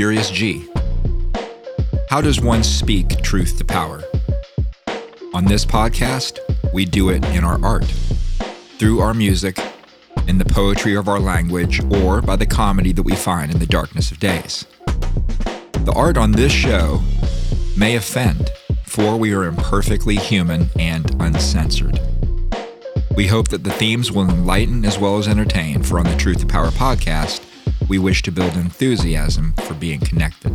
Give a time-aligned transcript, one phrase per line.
[0.00, 0.66] Kyrios G.
[2.08, 4.02] How does one speak truth to power?
[5.34, 6.38] On this podcast,
[6.72, 7.84] we do it in our art,
[8.78, 9.58] through our music,
[10.26, 13.66] in the poetry of our language, or by the comedy that we find in the
[13.66, 14.64] darkness of days.
[15.84, 17.02] The art on this show
[17.76, 18.48] may offend,
[18.86, 22.00] for we are imperfectly human and uncensored.
[23.14, 26.38] We hope that the themes will enlighten as well as entertain, for on the Truth
[26.38, 27.39] to Power podcast,
[27.90, 30.52] we wish to build enthusiasm for being connected.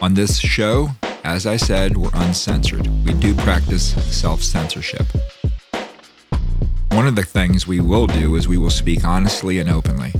[0.00, 0.90] On this show,
[1.24, 2.86] as I said, we're uncensored.
[3.04, 5.04] We do practice self censorship.
[6.92, 10.12] One of the things we will do is we will speak honestly and openly.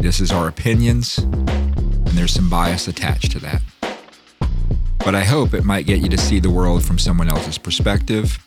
[0.00, 3.62] This is our opinions, and there's some bias attached to that.
[4.98, 8.44] But I hope it might get you to see the world from someone else's perspective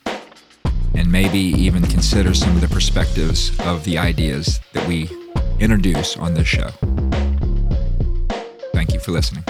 [0.95, 5.09] and maybe even consider some of the perspectives of the ideas that we
[5.59, 6.69] introduce on this show.
[8.73, 9.43] Thank you for listening.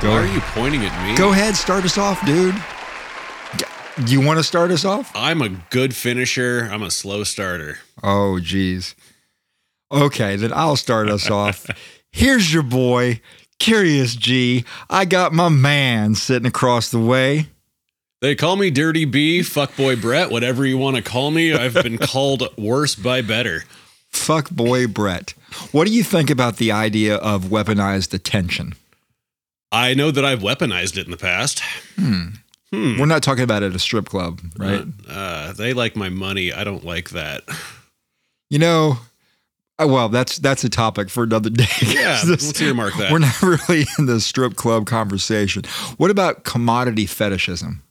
[0.00, 1.16] Go, Why are you pointing at me?
[1.16, 2.54] go ahead, start us off, dude.
[4.06, 5.10] You want to start us off?
[5.14, 6.68] I'm a good finisher.
[6.70, 7.78] I'm a slow starter.
[8.02, 8.94] Oh, geez.
[9.90, 11.66] Okay, then I'll start us off.
[12.12, 13.22] Here's your boy,
[13.58, 14.64] Kyrios G.
[14.90, 17.46] I got my man sitting across the way.
[18.20, 21.54] They call me Dirty B, Fuckboy Brett, whatever you want to call me.
[21.54, 23.64] I've been called worse by better.
[24.16, 25.34] Fuck boy Brett.
[25.72, 28.74] What do you think about the idea of weaponized attention?
[29.72, 31.62] I know that I've weaponized it in the past.
[32.72, 34.84] We're not talking about it at a strip club, right?
[35.08, 36.52] Uh, they like my money.
[36.52, 37.42] I don't like that.
[38.50, 38.98] You know,
[39.80, 41.66] uh, well, that's that's a topic for another day.
[41.86, 43.10] Yeah, This- let's earmark that.
[43.12, 45.62] We're not really in the strip club conversation.
[45.96, 47.82] What about commodity fetishism?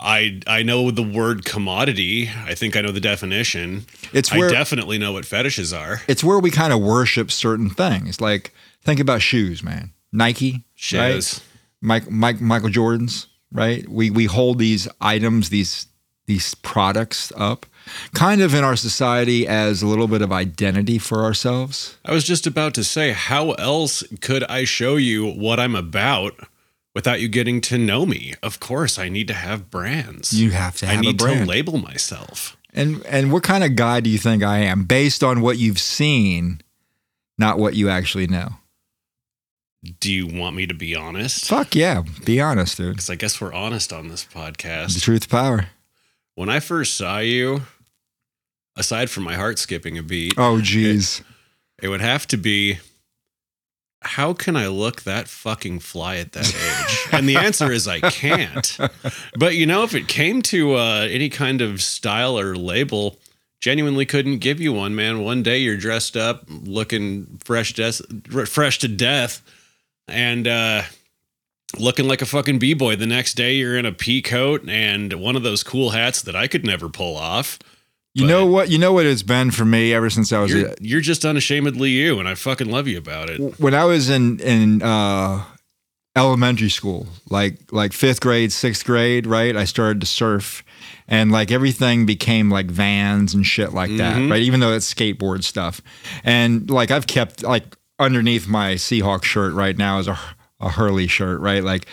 [0.00, 2.30] I I know the word commodity.
[2.46, 3.86] I think I know the definition.
[4.12, 6.02] It's I definitely know what fetishes are.
[6.06, 8.20] it's where we kind of worship certain things.
[8.20, 9.92] Like think about shoes, man.
[10.12, 10.64] Nike,
[10.94, 11.42] right?
[11.80, 13.88] Mike, Mike, Michael Jordan's, right?
[13.88, 15.86] We we hold these items, these
[16.26, 17.66] these products up,
[18.14, 21.96] kind of in our society as a little bit of identity for ourselves.
[22.04, 26.34] I was just about to say, how else could I show you what I'm about
[26.98, 28.34] without you getting to know me?
[28.42, 30.32] Of course, I need to have brands.
[30.32, 32.56] You have to I have a need to label myself.
[32.74, 35.78] And and what kind of guy do you think I am, based on what you've
[35.78, 36.60] seen,
[37.38, 38.48] not what you actually know?
[40.00, 41.46] Do you want me to be honest?
[41.46, 42.94] Fuck yeah, be honest, dude.
[42.96, 44.94] Because I guess we're honest on this podcast.
[44.94, 45.66] The truth, power.
[46.34, 47.62] When I first saw you,
[48.74, 51.22] aside from my heart skipping a beat, Oh, geez.
[51.80, 52.78] it would have to be
[54.02, 57.08] how can I look that fucking fly at that age?
[57.12, 58.78] and the answer is I can't.
[59.36, 63.18] But you know, if it came to uh, any kind of style or label,
[63.60, 65.22] genuinely couldn't give you one, man.
[65.24, 69.42] One day you're dressed up, looking fresh, des- fresh to death,
[70.06, 70.82] and uh,
[71.78, 72.96] looking like a fucking b boy.
[72.96, 76.36] The next day you're in a pea coat and one of those cool hats that
[76.36, 77.58] I could never pull off.
[78.22, 78.68] You know what?
[78.70, 81.24] You know what it's been for me ever since I was You're, a, you're just
[81.24, 83.58] unashamedly you, and I fucking love you about it.
[83.60, 85.44] when I was in in uh,
[86.16, 89.56] elementary school, like like fifth grade, sixth grade, right?
[89.56, 90.64] I started to surf,
[91.06, 94.30] and like everything became like vans and shit like that, Mhm.
[94.30, 94.42] right?
[94.42, 95.80] Even though it's skateboard stuff,
[96.24, 100.18] and like I've kept like underneath my Seahawk shirt right now is a
[100.60, 101.62] a Hurley shirt, right?
[101.62, 101.86] Like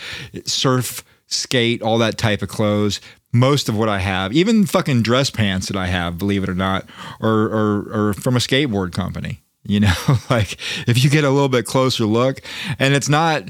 [0.45, 2.99] surf, skate, all that type of clothes.
[3.35, 6.55] Most of what I have, even fucking dress pants that I have, believe it or
[6.55, 6.87] not,
[7.19, 9.41] are are, are from a skateboard company.
[9.67, 9.93] You know,
[10.29, 12.41] like if you get a little bit closer look,
[12.79, 13.49] and it's not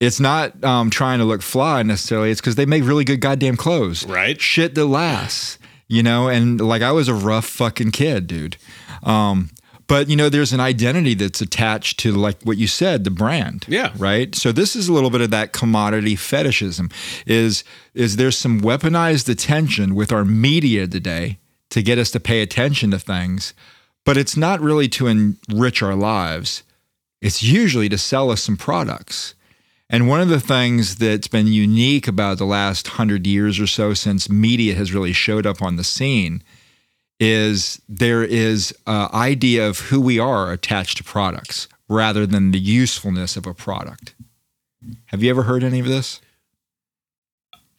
[0.00, 2.30] it's not um, trying to look fly necessarily.
[2.30, 4.40] It's because they make really good goddamn clothes, Right.
[4.40, 5.58] Shit that lasts,
[5.88, 6.28] you know.
[6.28, 8.56] And like I was a rough fucking kid, dude.
[9.02, 9.50] Um,
[9.88, 13.64] but you know, there's an identity that's attached to like what you said, the brand.
[13.66, 13.92] Yeah.
[13.96, 14.34] Right.
[14.34, 16.90] So this is a little bit of that commodity fetishism.
[17.26, 17.64] Is
[17.94, 21.38] is there some weaponized attention with our media today
[21.70, 23.54] to get us to pay attention to things,
[24.04, 26.62] but it's not really to enrich our lives.
[27.20, 29.34] It's usually to sell us some products.
[29.90, 33.94] And one of the things that's been unique about the last hundred years or so
[33.94, 36.42] since media has really showed up on the scene
[37.20, 42.58] is there is an idea of who we are attached to products rather than the
[42.58, 44.14] usefulness of a product.
[45.06, 46.20] Have you ever heard any of this?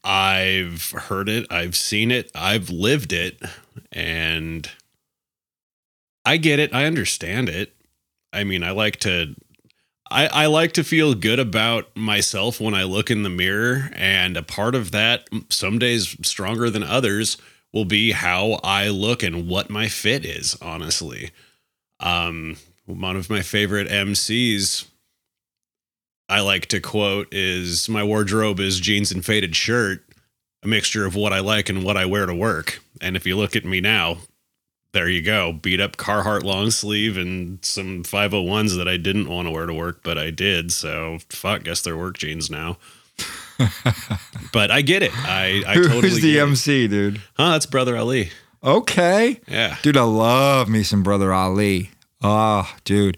[0.03, 3.41] I've heard it, I've seen it, I've lived it,
[3.91, 4.69] and
[6.25, 7.75] I get it, I understand it.
[8.31, 9.35] I mean, I like to
[10.11, 14.37] I, I like to feel good about myself when I look in the mirror, and
[14.37, 17.37] a part of that, some days stronger than others,
[17.73, 20.57] will be how I look and what my fit is.
[20.61, 21.31] Honestly,
[21.99, 24.85] um, one of my favorite MCs
[26.29, 30.05] I like to quote is my wardrobe is jeans and faded shirt,
[30.61, 32.83] a mixture of what I like and what I wear to work.
[33.01, 34.17] And if you look at me now,
[34.91, 35.53] there you go.
[35.53, 39.73] Beat up Carhartt long sleeve and some 501s that I didn't want to wear to
[39.73, 40.71] work, but I did.
[40.71, 42.77] So fuck, guess they're work jeans now.
[44.53, 45.11] But I get it.
[45.15, 46.49] I, I totally Who's the get it.
[46.49, 47.21] MC, dude?
[47.35, 48.31] Huh, that's Brother Ali.
[48.63, 49.39] Okay.
[49.47, 49.77] Yeah.
[49.81, 51.91] Dude, I love me some Brother Ali.
[52.21, 53.17] Oh, dude.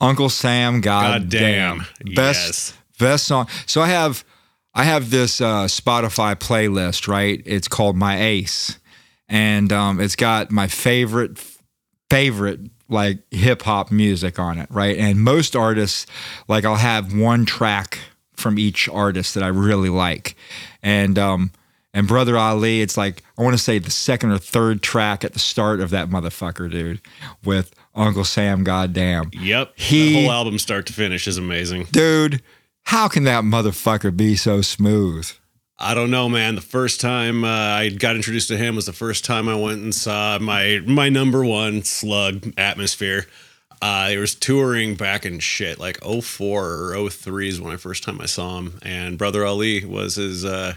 [0.00, 1.78] Uncle Sam, god, God damn.
[2.04, 2.14] damn.
[2.14, 2.74] Best Yes.
[2.98, 3.48] best song.
[3.66, 4.24] So I have
[4.74, 7.42] I have this uh, Spotify playlist, right?
[7.46, 8.78] It's called My Ace.
[9.28, 11.42] And um, it's got my favorite
[12.10, 14.96] favorite like hip hop music on it, right?
[14.98, 16.06] And most artists,
[16.46, 17.98] like I'll have one track
[18.36, 20.36] from each artist that I really like.
[20.82, 21.50] And um
[21.94, 25.32] and Brother Ali, it's like I want to say the second or third track at
[25.32, 27.00] the start of that motherfucker, dude,
[27.44, 29.30] with Uncle Sam goddamn.
[29.32, 29.72] Yep.
[29.76, 31.84] He- the whole album start to finish is amazing.
[31.92, 32.42] Dude,
[32.84, 35.30] how can that motherfucker be so smooth?
[35.78, 36.54] I don't know, man.
[36.54, 39.82] The first time uh, I got introduced to him was the first time I went
[39.82, 43.26] and saw my my number one slug atmosphere.
[43.82, 48.02] Uh, he was touring back in shit like 04 or 03 is when I first
[48.02, 50.74] time I saw him, and Brother Ali was his uh,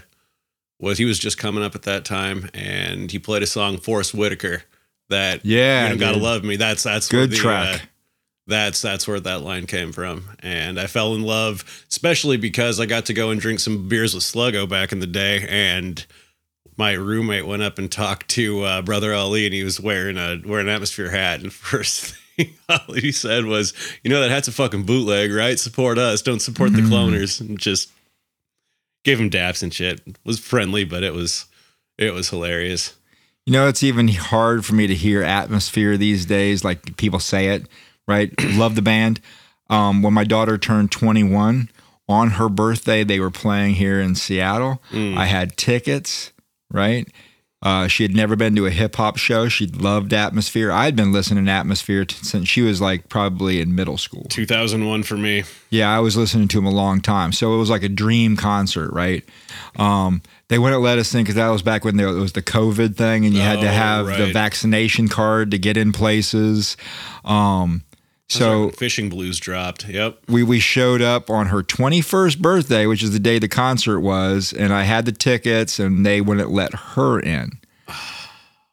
[0.78, 4.14] was he was just coming up at that time, and he played a song Forest
[4.14, 4.64] Whitaker
[5.08, 6.56] that Yeah, you know, gotta love me.
[6.56, 7.74] That's that's where Good the, track.
[7.82, 7.86] uh,
[8.46, 12.86] that's that's where that line came from, and I fell in love, especially because I
[12.86, 16.04] got to go and drink some beers with Sluggo back in the day, and
[16.76, 20.40] my roommate went up and talked to uh, Brother Ali, and he was wearing a
[20.44, 22.14] wearing an atmosphere hat, and first
[22.68, 23.72] thing he said was,
[24.02, 25.58] "You know that hat's a fucking bootleg, right?
[25.58, 27.90] Support us, don't support the cloners," and just
[29.04, 30.00] gave him daps and shit.
[30.24, 31.46] was friendly, but it was
[31.98, 32.94] it was hilarious.
[33.46, 37.48] You know, it's even hard for me to hear atmosphere these days, like people say
[37.48, 37.66] it,
[38.06, 38.32] right?
[38.54, 39.20] Love the band.
[39.68, 41.68] Um, when my daughter turned 21,
[42.08, 44.82] on her birthday, they were playing here in Seattle.
[45.16, 46.32] I had tickets,
[46.70, 47.06] right?
[47.62, 49.46] Uh, she had never been to a hip hop show.
[49.48, 50.72] She loved Atmosphere.
[50.72, 54.24] I had been listening to Atmosphere t- since she was like probably in middle school.
[54.30, 55.44] 2001 for me.
[55.68, 57.32] Yeah, I was listening to him a long time.
[57.32, 59.22] So it was like a dream concert, right?
[59.76, 62.42] Um, they wouldn't let us in because that was back when there it was the
[62.42, 66.78] COVID thing, and you had to Oh, have the vaccination card to get in places.
[67.26, 67.82] Um,
[68.30, 69.88] so fishing blues dropped.
[69.88, 70.18] Yep.
[70.28, 74.52] we we showed up on her 21st birthday, which is the day the concert was,
[74.52, 77.50] and I had the tickets, and they wouldn't let her in.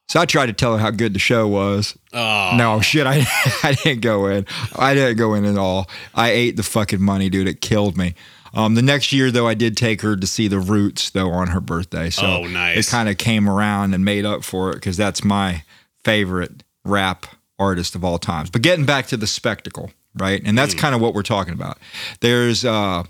[0.10, 1.98] So I tried to tell her how good the show was.
[2.14, 3.26] Oh, No shit, I
[3.64, 4.46] I didn't go in.
[4.78, 5.90] I didn't go in at all.
[6.16, 7.48] I ate the fucking money, dude.
[7.48, 8.16] It killed me.
[8.54, 11.48] Um, the next year though, I did take her to see the Roots though on
[11.48, 12.10] her birthday.
[12.10, 12.88] So Oh, nice.
[12.88, 15.64] it kind of came around and made up for it because that's my
[16.06, 17.28] favorite rap
[17.60, 18.50] artist of all times.
[18.50, 20.42] But getting back to the spectacle, right?
[20.46, 21.78] And that's kind of what we're talking about.
[22.22, 23.04] There's uh,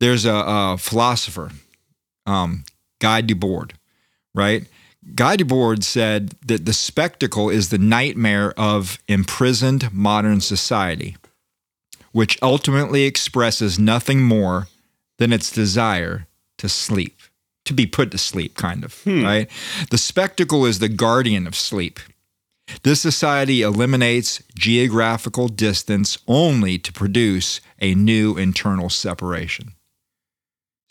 [0.00, 1.50] there's a, a philosopher,
[2.26, 2.64] um,
[3.00, 3.72] Guy Debord,
[4.34, 4.66] right?
[5.14, 11.16] Guy Debord said that the spectacle is the nightmare of imprisoned modern society,
[12.12, 14.68] which ultimately expresses nothing more
[15.18, 16.26] than its desire
[16.58, 17.18] to sleep,
[17.64, 19.50] to be put to sleep, kind of, right?
[19.90, 21.98] The spectacle is the guardian of sleep.
[22.82, 29.72] This society eliminates geographical distance only to produce a new internal separation.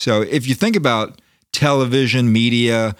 [0.00, 1.20] So if you think about
[1.52, 2.96] television, media,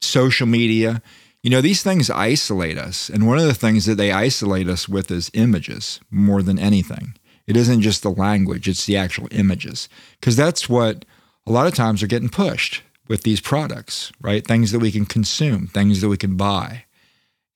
[0.00, 1.02] social media,
[1.42, 3.08] you know, these things isolate us.
[3.08, 7.14] And one of the things that they isolate us with is images more than anything.
[7.46, 9.88] It isn't just the language, it's the actual images.
[10.20, 11.04] Because that's what
[11.46, 14.46] a lot of times are getting pushed with these products, right?
[14.46, 16.84] Things that we can consume, things that we can buy.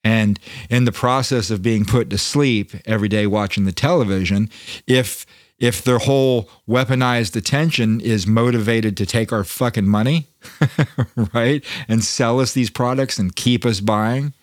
[0.07, 4.49] And in the process of being put to sleep every day watching the television,
[4.87, 5.25] if
[5.59, 10.27] if their whole weaponized attention is motivated to take our fucking money,
[11.33, 11.61] right?
[11.89, 14.33] And sell us these products and keep us buying,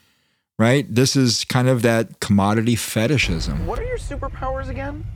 [0.58, 0.92] right?
[0.92, 3.66] This is kind of that commodity fetishism.
[3.66, 5.06] What are your superpowers again?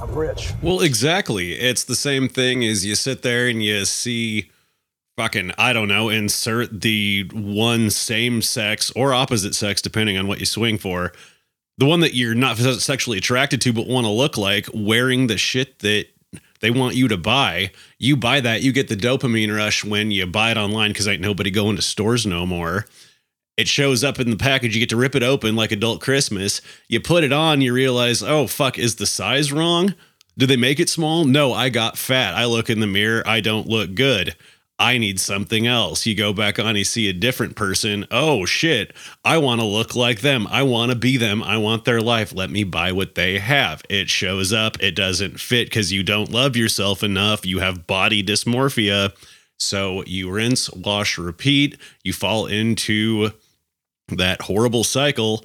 [0.00, 0.52] I'm rich.
[0.62, 1.54] Well, exactly.
[1.54, 4.49] It's the same thing as you sit there and you see
[5.20, 10.40] fucking, I don't know, insert the one same sex or opposite sex, depending on what
[10.40, 11.12] you swing for.
[11.76, 15.36] The one that you're not sexually attracted to, but want to look like wearing the
[15.36, 16.06] shit that
[16.62, 17.70] they want you to buy.
[17.98, 21.20] You buy that, you get the dopamine rush when you buy it online because ain't
[21.20, 22.86] nobody going to stores no more.
[23.58, 24.74] It shows up in the package.
[24.74, 26.62] You get to rip it open like adult Christmas.
[26.88, 29.94] You put it on, you realize, oh, fuck, is the size wrong?
[30.38, 31.26] Do they make it small?
[31.26, 32.34] No, I got fat.
[32.34, 33.22] I look in the mirror.
[33.26, 34.34] I don't look good.
[34.80, 36.06] I need something else.
[36.06, 38.06] You go back on, you see a different person.
[38.10, 40.46] Oh shit, I want to look like them.
[40.46, 41.42] I want to be them.
[41.42, 42.34] I want their life.
[42.34, 43.82] Let me buy what they have.
[43.90, 44.82] It shows up.
[44.82, 47.44] It doesn't fit because you don't love yourself enough.
[47.44, 49.12] You have body dysmorphia.
[49.58, 51.76] So you rinse, wash, repeat.
[52.02, 53.32] You fall into
[54.08, 55.44] that horrible cycle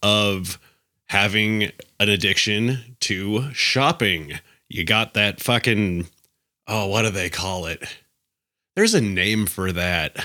[0.00, 0.60] of
[1.06, 1.64] having
[1.98, 4.38] an addiction to shopping.
[4.68, 6.06] You got that fucking,
[6.68, 7.82] oh, what do they call it?
[8.76, 10.16] There's a name for that.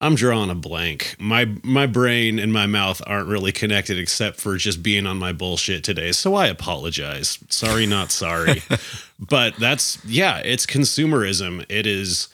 [0.00, 1.14] I'm drawing a blank.
[1.20, 5.32] My my brain and my mouth aren't really connected except for just being on my
[5.32, 6.10] bullshit today.
[6.10, 7.38] So I apologize.
[7.50, 8.62] Sorry, not sorry.
[9.20, 11.64] but that's yeah, it's consumerism.
[11.68, 12.28] It is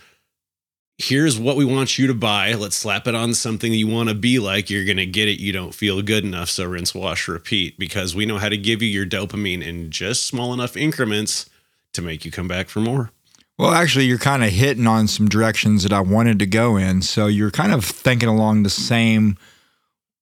[0.97, 2.55] here's what we want you to buy.
[2.55, 4.71] Let's slap it on something you want to be like.
[4.71, 5.39] You're going to get it.
[5.39, 6.49] You don't feel good enough.
[6.49, 10.27] So rinse, wash, repeat because we know how to give you your dopamine in just
[10.27, 11.51] small enough increments
[11.93, 13.11] to make you come back for more.
[13.59, 17.03] Well, actually, you're kind of hitting on some directions that I wanted to go in.
[17.03, 19.37] So you're kind of thinking along the same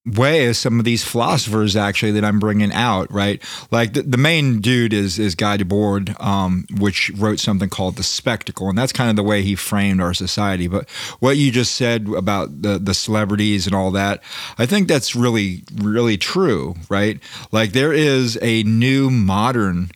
[0.06, 3.42] way as some of these philosophers actually that I'm bringing out, right?
[3.70, 8.02] Like the, the main dude is is Guy Debord, um, which wrote something called The
[8.02, 10.68] Spectacle, and that's kind of the way he framed our society.
[10.68, 10.88] But
[11.18, 14.22] what you just said about the the celebrities and all that,
[14.58, 17.20] I think that's really really true, right?
[17.52, 19.90] Like there is a new modern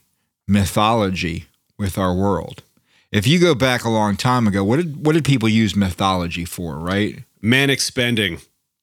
[0.46, 1.46] mythology
[1.78, 2.64] with our world
[3.12, 6.44] if you go back a long time ago, what did what did people use mythology
[6.44, 7.24] for, right?
[7.42, 8.40] Manic spending.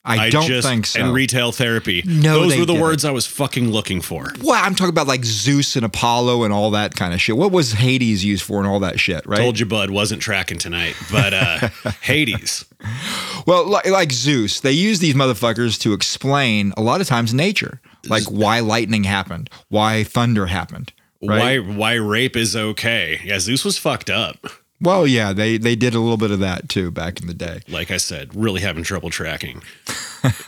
[0.07, 1.01] I, don't think so.
[1.01, 2.01] And retail therapy.
[2.05, 2.81] No, those were the didn't.
[2.81, 4.31] words I was fucking looking for.
[4.41, 7.36] Well, I'm talking about like Zeus and Apollo and all that kind of shit.
[7.36, 9.38] What was Hades used for and all that shit, right?
[9.38, 11.69] Told you, bud, wasn't tracking tonight, but uh
[12.01, 12.63] Hades.
[13.46, 17.81] Well, like, like Zeus, they use these motherfuckers to explain a lot of times nature,
[18.07, 20.93] like why lightning happened, why thunder happened.
[21.24, 21.59] Right?
[21.59, 23.19] Why why rape is okay?
[23.24, 24.38] Yeah, Zeus was fucked up.
[24.79, 27.62] Well, yeah, they they did a little bit of that too back in the day.
[27.67, 29.63] Like I said, really having trouble tracking.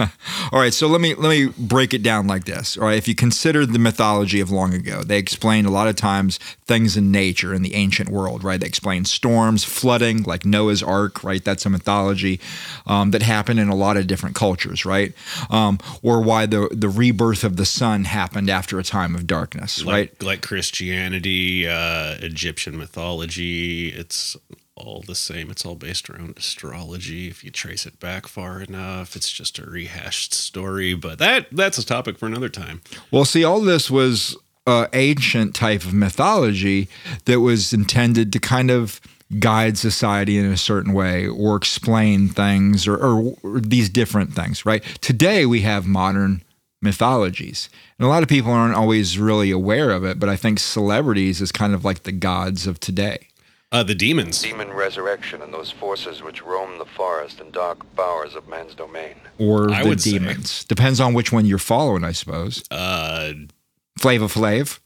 [0.51, 2.77] All right, so let me let me break it down like this.
[2.77, 5.95] All right, if you consider the mythology of long ago, they explained a lot of
[5.95, 8.43] times things in nature in the ancient world.
[8.43, 11.23] Right, they explain storms, flooding, like Noah's Ark.
[11.23, 12.39] Right, that's a mythology
[12.85, 14.85] um, that happened in a lot of different cultures.
[14.85, 15.13] Right,
[15.49, 19.83] um, or why the the rebirth of the sun happened after a time of darkness.
[19.83, 24.37] right, Like like Christianity, uh Egyptian mythology, it's
[24.75, 25.49] all the same.
[25.49, 27.27] It's all based around astrology.
[27.27, 30.93] If you trace it back far enough, it's just a rehashed story.
[30.93, 32.81] But that that's a topic for another time.
[33.11, 36.87] Well, see, all this was uh, ancient type of mythology
[37.25, 39.01] that was intended to kind of
[39.39, 44.65] guide society in a certain way or explain things or, or, or these different things,
[44.65, 44.83] right?
[45.01, 46.41] Today we have modern
[46.81, 47.69] mythologies.
[47.97, 51.41] And a lot of people aren't always really aware of it, but I think celebrities
[51.41, 53.28] is kind of like the gods of today.
[53.71, 54.41] Uh the demons.
[54.41, 59.15] Demon resurrection and those forces which roam the forest and dark bowers of man's domain.
[59.37, 60.63] Or I the would say- demons.
[60.65, 62.63] Depends on which one you're following, I suppose.
[62.71, 63.33] Uh
[63.99, 64.79] Flava Flav.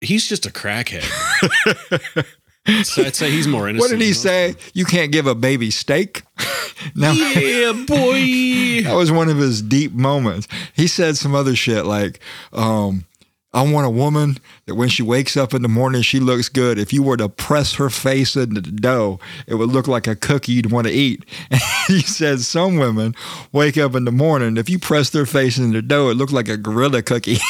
[0.00, 1.02] he's just a crackhead.
[2.84, 3.90] so I'd say he's more innocent.
[3.92, 4.54] What did he than say?
[4.74, 6.22] You can't give a baby steak?
[6.94, 7.12] no.
[7.14, 7.36] most.
[7.36, 8.82] Yeah, boy.
[8.88, 10.46] That was one of his deep moments.
[10.74, 12.20] He said some other shit like,
[12.52, 13.06] um,
[13.52, 16.78] I want a woman that when she wakes up in the morning, she looks good.
[16.78, 20.14] If you were to press her face into the dough, it would look like a
[20.14, 21.24] cookie you'd want to eat.
[21.50, 23.14] And he said some women
[23.52, 26.32] wake up in the morning, if you press their face into the dough, it looked
[26.32, 27.38] like a gorilla cookie.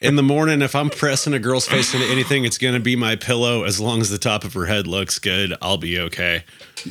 [0.00, 3.16] In the morning, if I'm pressing a girl's face into anything, it's gonna be my
[3.16, 3.64] pillow.
[3.64, 6.44] As long as the top of her head looks good, I'll be okay.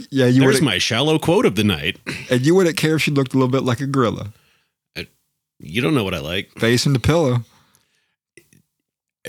[0.10, 2.00] yeah, you There's my shallow quote of the night.
[2.29, 4.34] and you wouldn't care if she looked a little bit like a gorilla.
[5.60, 6.51] You don't know what I like.
[6.60, 7.46] Face in the pillow.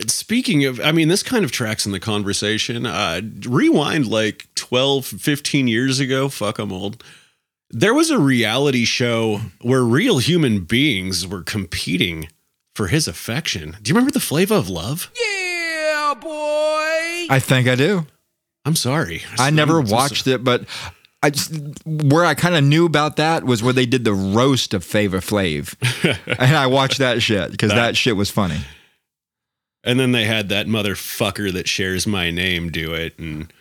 [0.07, 2.87] Speaking of, I mean, this kind of tracks in the conversation.
[2.87, 6.29] Uh, rewind like 12, 15 years ago.
[6.29, 7.03] Fuck, I'm old.
[7.71, 12.29] There was a reality show where real human beings were competing
[12.75, 13.77] for his affection.
[13.83, 15.11] Do you remember the flavor of love?
[15.21, 17.27] Yeah, boy.
[17.29, 18.07] I think I do.
[18.65, 19.23] I'm sorry.
[19.39, 20.65] I never watched it, but
[21.23, 21.53] I just
[21.85, 25.19] where I kind of knew about that was where they did the roast of Flava
[25.19, 25.75] Flav,
[26.39, 28.59] and I watched that shit because that shit was funny.
[29.85, 33.19] And then they had that motherfucker that shares my name do it.
[33.19, 33.53] And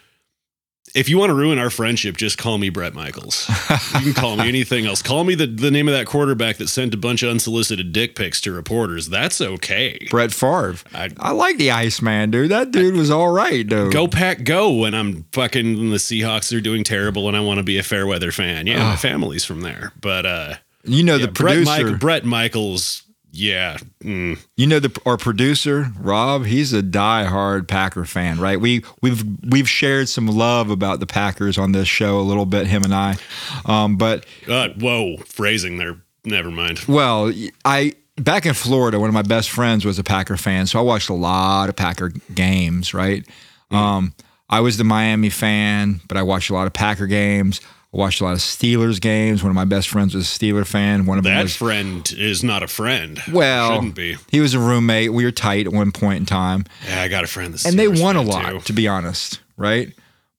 [0.95, 3.47] if you want to ruin our friendship, just call me Bret Michaels.
[3.95, 5.01] You can call me anything else.
[5.03, 8.15] Call me the, the name of that quarterback that sent a bunch of unsolicited dick
[8.15, 9.07] pics to reporters.
[9.09, 10.07] That's okay.
[10.09, 10.77] Brett Favre.
[10.93, 12.49] I- I, like the Iceman, dude.
[12.51, 13.93] That dude was all right, dude.
[13.93, 14.71] Go pack, go!
[14.73, 17.83] When I'm fucking when the Seahawks are doing terrible, and I want to be a
[17.83, 18.65] fair weather fan.
[18.65, 21.83] Yeah, my family's from there, but uh, You know yeah, the producer.
[21.89, 23.03] Brett, Bret Michaels.
[23.31, 24.39] Yeah, mm.
[24.55, 26.45] You know the our producer Rob.
[26.45, 28.59] He's a diehard Packer fan, right?
[28.59, 32.67] We we've we've shared some love about the Packers on this show a little bit,
[32.67, 33.17] him and I.
[33.65, 36.01] Um, but uh, whoa, phrasing there.
[36.25, 36.81] Never mind.
[36.87, 37.31] well,
[37.63, 40.81] I back in Florida, one of my best friends was a Packer fan, so I
[40.81, 43.25] watched a lot of Packer games, right?
[43.71, 44.13] Um,
[44.49, 47.61] I was the Miami fan, but I watched a lot of Packer games.
[47.97, 49.41] Watched a lot of Steelers games.
[49.41, 51.07] One of my best friends was a Steeler fan.
[51.07, 53.19] One of That was friend is not a friend.
[53.33, 54.17] well, shouldn't be.
[54.29, 55.11] he was a roommate.
[55.13, 56.65] We were tight at one point in time.
[56.87, 57.55] Yeah, I got a friend.
[57.55, 58.59] That's and they won a lot, too.
[58.59, 59.91] to be honest, right?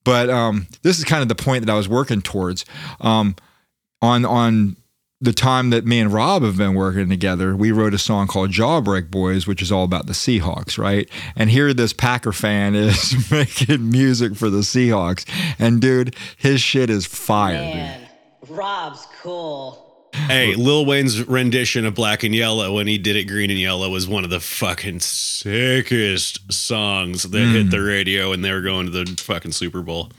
[0.05, 2.65] But um, this is kind of the point that I was working towards.
[3.00, 3.35] Um,
[4.00, 4.77] on on
[5.21, 8.51] the time that me and Rob have been working together, we wrote a song called
[8.51, 11.11] Jawbreak Boys, which is all about the Seahawks, right?
[11.35, 15.25] And here this Packer fan is making music for the Seahawks,
[15.59, 17.75] and dude, his shit is fire, dude.
[17.75, 18.09] Man,
[18.49, 19.85] Rob's cool.
[20.15, 23.91] Hey, Lil Wayne's rendition of Black and Yellow when he did it green and yellow
[23.91, 27.53] was one of the fucking sickest songs that Hmm.
[27.53, 30.11] hit the radio and they were going to the fucking Super Bowl.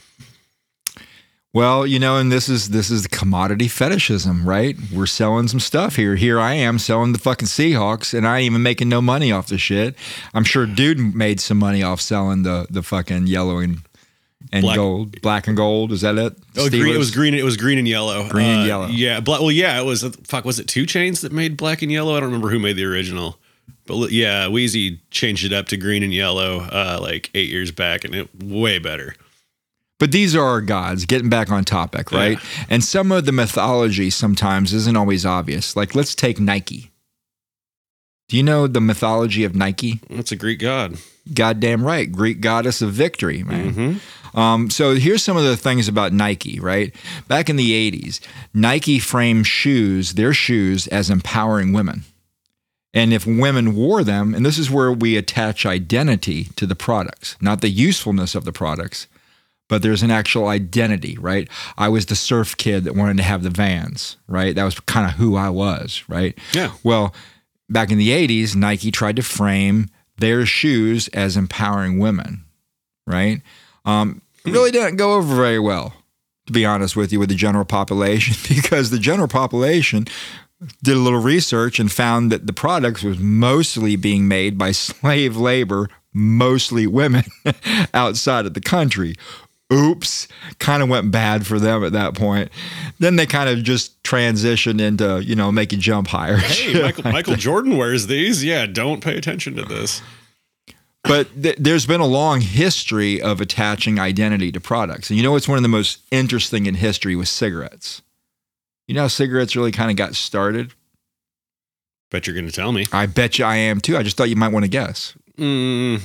[1.51, 4.77] Well, you know, and this is this is the commodity fetishism, right?
[4.93, 6.15] We're selling some stuff here.
[6.15, 9.47] Here I am selling the fucking Seahawks, and I ain't even making no money off
[9.47, 9.95] the shit.
[10.33, 13.79] I'm sure dude made some money off selling the the fucking yellow and
[14.51, 15.91] and Black- gold, black and gold.
[15.91, 16.33] Is that it?
[16.55, 17.33] Oh, green, it was green.
[17.33, 18.21] It was green and yellow.
[18.25, 18.87] Uh, Green and yellow.
[18.87, 19.19] Yeah.
[19.19, 19.79] Black, well, yeah.
[19.79, 20.03] It was.
[20.23, 20.45] Fuck.
[20.45, 22.15] Was it 2 Chainz that made Black and Yellow?
[22.15, 23.37] I don't remember who made the original.
[23.85, 28.03] But yeah, Weezy changed it up to green and yellow uh, like eight years back,
[28.03, 29.15] and it way better.
[29.99, 32.39] But these are our gods, getting back on topic, right?
[32.69, 35.75] And some of the mythology sometimes isn't always obvious.
[35.75, 36.91] Like, let's take Nike.
[38.29, 39.99] Do you know the mythology of Nike?
[40.09, 40.97] That's a Greek god.
[41.33, 42.09] Goddamn right.
[42.09, 43.73] Greek goddess of victory, man.
[43.73, 44.39] Mm-hmm.
[44.39, 46.95] Um, so here's some of the things about Nike, right?
[47.27, 48.19] Back in the 80s,
[48.53, 52.03] Nike framed shoes, their shoes, as empowering women.
[52.93, 57.35] And if women wore them, and this is where we attach identity to the products,
[57.41, 59.07] not the usefulness of the products,
[59.69, 61.47] but there's an actual identity, right?
[61.77, 64.53] I was the surf kid that wanted to have the vans, right?
[64.53, 66.37] That was kind of who I was, right?
[66.53, 66.73] Yeah.
[66.83, 67.15] Well,
[67.69, 72.43] back in the 80s, Nike tried to frame their shoes as empowering women,
[73.07, 73.41] right?
[73.85, 75.93] Um, it really didn't go over very well,
[76.47, 80.07] to be honest with you, with the general population, because the general population
[80.83, 85.37] did a little research and found that the products was mostly being made by slave
[85.37, 87.23] labor, mostly women
[87.93, 89.15] outside of the country.
[89.71, 90.27] Oops,
[90.57, 92.49] kind of went bad for them at that point.
[92.97, 96.37] Then they kind of just transitioned into, you know, making jump higher.
[96.37, 98.43] Hey, Michael, Michael Jordan wears these.
[98.43, 100.01] Yeah, don't pay attention to this.
[101.03, 105.11] but th- there's been a long history of attaching identity to products.
[105.11, 108.01] And you know what's one of the most interesting in history with cigarettes.
[108.87, 110.73] You know how cigarettes really kind of got started?
[112.09, 112.87] Bet you're going to tell me.
[112.91, 113.95] I bet you I am too.
[113.97, 115.13] I just thought you might want to guess.
[115.37, 116.01] Mm.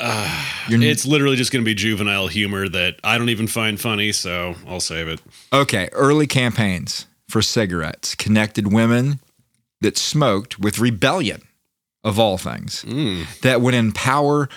[0.00, 4.12] Uh, it's literally just going to be juvenile humor that I don't even find funny,
[4.12, 5.20] so I'll save it.
[5.52, 9.20] Okay, early campaigns for cigarettes connected women
[9.80, 11.42] that smoked with rebellion,
[12.02, 13.26] of all things, Mm.
[13.42, 14.48] that would empower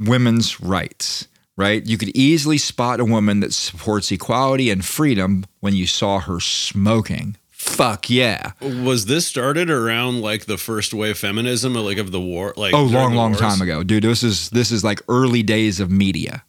[0.00, 1.84] women's rights, right?
[1.86, 6.40] You could easily spot a woman that supports equality and freedom when you saw her
[6.40, 7.36] smoking.
[7.64, 8.52] Fuck yeah.
[8.60, 12.52] Was this started around like the first wave feminism, or like of the war?
[12.56, 13.40] Like Oh, long, long wars?
[13.40, 13.82] time ago.
[13.82, 16.44] Dude, this is this is like early days of media.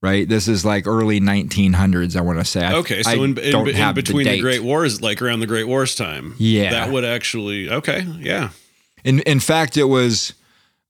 [0.00, 0.28] Right?
[0.28, 2.64] This is like early 1900s, I want to say.
[2.64, 4.40] I- Okay, so I in, in, in between the, date.
[4.42, 6.70] Great Wars, like around the Great Wars time, Yeah.
[6.70, 8.50] that would actually okay, yeah.
[9.02, 10.34] In in fact, it was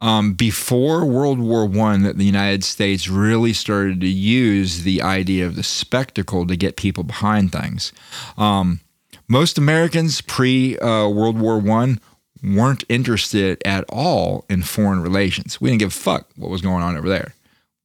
[0.03, 5.47] um, before World War One that the United States really started to use the idea
[5.47, 7.93] of the spectacle to get people behind things.
[8.37, 8.81] Um,
[9.29, 12.01] most Americans pre uh, World War One
[12.43, 15.61] weren't interested at all in foreign relations.
[15.61, 17.35] We didn't give a fuck what was going on over there.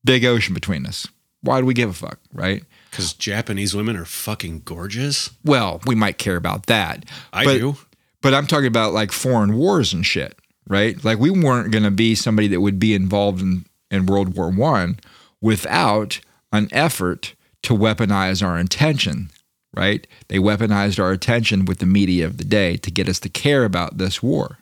[0.05, 1.07] Big ocean between us.
[1.41, 2.63] Why do we give a fuck, right?
[2.89, 5.31] Because Japanese women are fucking gorgeous.
[5.43, 7.05] Well, we might care about that.
[7.33, 7.77] I but, do.
[8.21, 11.03] But I'm talking about like foreign wars and shit, right?
[11.03, 14.49] Like we weren't going to be somebody that would be involved in, in World War
[14.49, 14.99] One
[15.41, 16.21] without
[16.53, 19.29] an effort to weaponize our intention,
[19.73, 20.05] right?
[20.27, 23.65] They weaponized our attention with the media of the day to get us to care
[23.65, 24.59] about this war.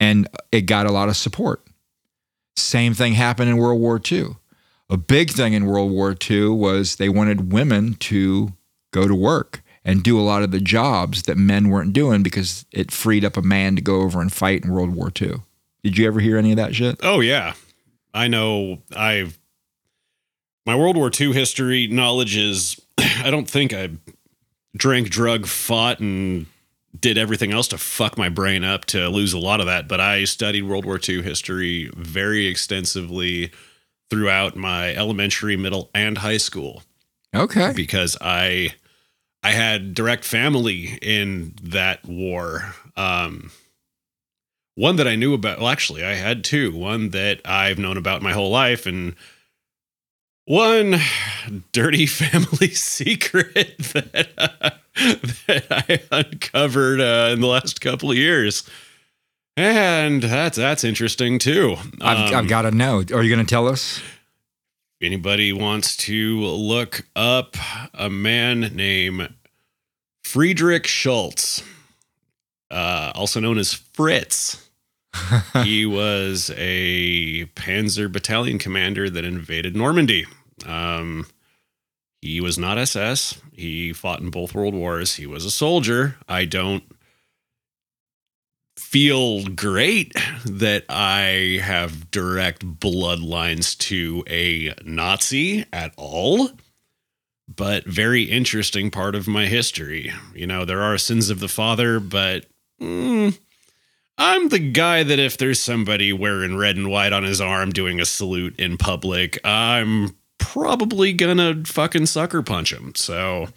[0.00, 1.64] And it got a lot of support.
[2.56, 4.36] Same thing happened in World War II.
[4.90, 8.52] a big thing in World War II was they wanted women to
[8.92, 12.64] go to work and do a lot of the jobs that men weren't doing because
[12.72, 15.36] it freed up a man to go over and fight in World War II.
[15.82, 16.98] Did you ever hear any of that shit?
[17.02, 17.54] Oh yeah,
[18.14, 18.78] I know.
[18.96, 19.38] I've
[20.64, 22.80] my World War II history knowledge is.
[22.98, 23.90] I don't think I
[24.76, 26.46] drank, drug, fought, and
[26.98, 29.88] did everything else to fuck my brain up to lose a lot of that.
[29.88, 33.50] But I studied World War II history very extensively
[34.10, 36.82] throughout my elementary, middle, and high school
[37.34, 37.72] Okay.
[37.74, 38.74] because I
[39.42, 42.74] I had direct family in that war.
[42.96, 43.50] Um,
[44.76, 45.58] one that I knew about.
[45.58, 46.72] Well, actually, I had two.
[46.74, 49.14] One that I've known about my whole life, and
[50.46, 50.96] one
[51.72, 54.70] dirty family secret that uh,
[55.46, 58.68] that I uncovered uh, in the last couple of years.
[59.56, 61.76] And that's that's interesting too.
[62.00, 62.98] I've, Um, I've got to know.
[63.12, 64.00] Are you going to tell us?
[65.02, 67.56] anybody wants to look up
[67.92, 69.28] a man named
[70.22, 71.62] Friedrich Schultz,
[72.70, 74.63] uh, also known as Fritz.
[75.62, 80.26] he was a Panzer battalion commander that invaded Normandy.
[80.66, 81.26] Um,
[82.20, 83.40] he was not SS.
[83.52, 85.16] He fought in both world wars.
[85.16, 86.16] He was a soldier.
[86.28, 86.84] I don't
[88.78, 96.50] feel great that I have direct bloodlines to a Nazi at all,
[97.48, 100.12] but very interesting part of my history.
[100.34, 102.46] You know, there are sins of the father, but
[102.80, 103.38] mm,
[104.16, 108.00] I'm the guy that if there's somebody wearing red and white on his arm doing
[108.00, 112.94] a salute in public, I'm probably gonna fucking sucker punch him.
[112.94, 113.48] So.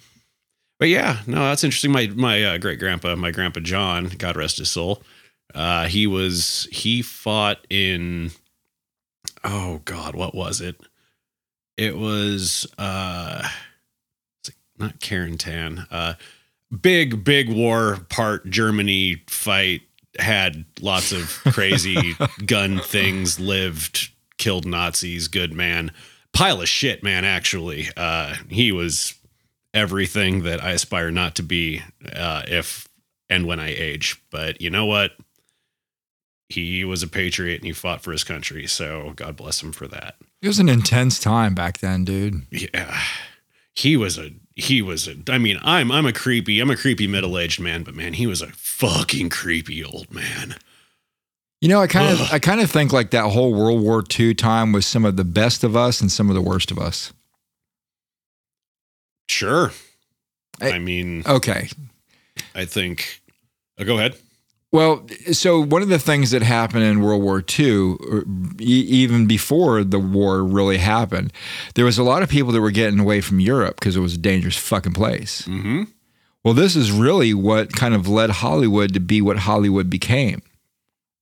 [0.78, 1.90] But yeah, no, that's interesting.
[1.90, 5.02] My my uh, great grandpa, my grandpa John, God rest his soul,
[5.54, 8.30] uh, he was he fought in
[9.44, 10.80] oh god, what was it?
[11.76, 13.48] It was uh
[14.78, 15.86] not Carentan.
[15.90, 16.14] Uh
[16.80, 19.82] big, big war part Germany fight,
[20.18, 22.14] had lots of crazy
[22.46, 25.92] gun things, lived, killed Nazis, good man.
[26.32, 27.88] Pile of shit, man, actually.
[27.96, 29.14] Uh he was
[29.74, 32.88] everything that I aspire not to be uh if
[33.28, 34.22] and when I age.
[34.30, 35.12] But you know what?
[36.48, 38.66] he was a patriot and he fought for his country.
[38.66, 40.16] So God bless him for that.
[40.40, 42.46] It was an intense time back then, dude.
[42.50, 42.98] Yeah.
[43.74, 47.06] He was a he was a I mean, I'm I'm a creepy, I'm a creepy
[47.06, 50.56] middle-aged man, but man, he was a fucking creepy old man.
[51.60, 54.34] You know, I kind of I kind of think like that whole World War II
[54.34, 57.12] time was some of the best of us and some of the worst of us.
[59.28, 59.72] Sure.
[60.60, 61.68] I- I mean, Okay.
[62.54, 63.20] I think
[63.78, 64.16] oh, go ahead.
[64.70, 67.96] Well, so one of the things that happened in World War II,
[68.58, 71.32] even before the war really happened,
[71.74, 74.14] there was a lot of people that were getting away from Europe because it was
[74.14, 75.42] a dangerous fucking place.
[75.42, 75.84] Mm-hmm.
[76.44, 80.42] Well, this is really what kind of led Hollywood to be what Hollywood became,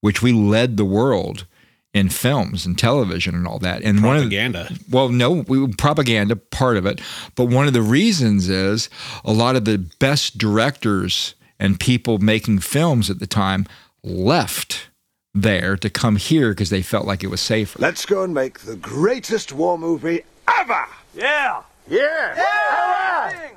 [0.01, 1.47] which we led the world
[1.95, 3.83] in films and television and all that.
[3.83, 4.75] And one of the, Propaganda.
[4.91, 7.01] well, no, we, propaganda part of it,
[7.37, 8.91] but one of the reasons is
[9.25, 13.67] a lot of the best directors and people making films at the time
[14.03, 14.89] left
[15.35, 17.79] there to come here because they felt like it was safer.
[17.79, 20.23] Let's go and make the greatest war movie
[20.59, 20.87] ever!
[21.15, 21.63] Yeah.
[21.89, 22.35] Yeah!
[22.37, 23.49] yeah!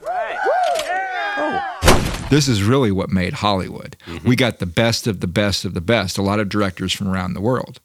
[1.38, 2.28] Oh.
[2.30, 3.96] This is really what made Hollywood.
[4.06, 4.28] Mm-hmm.
[4.28, 7.08] We got the best of the best of the best, a lot of directors from
[7.08, 7.80] around the world,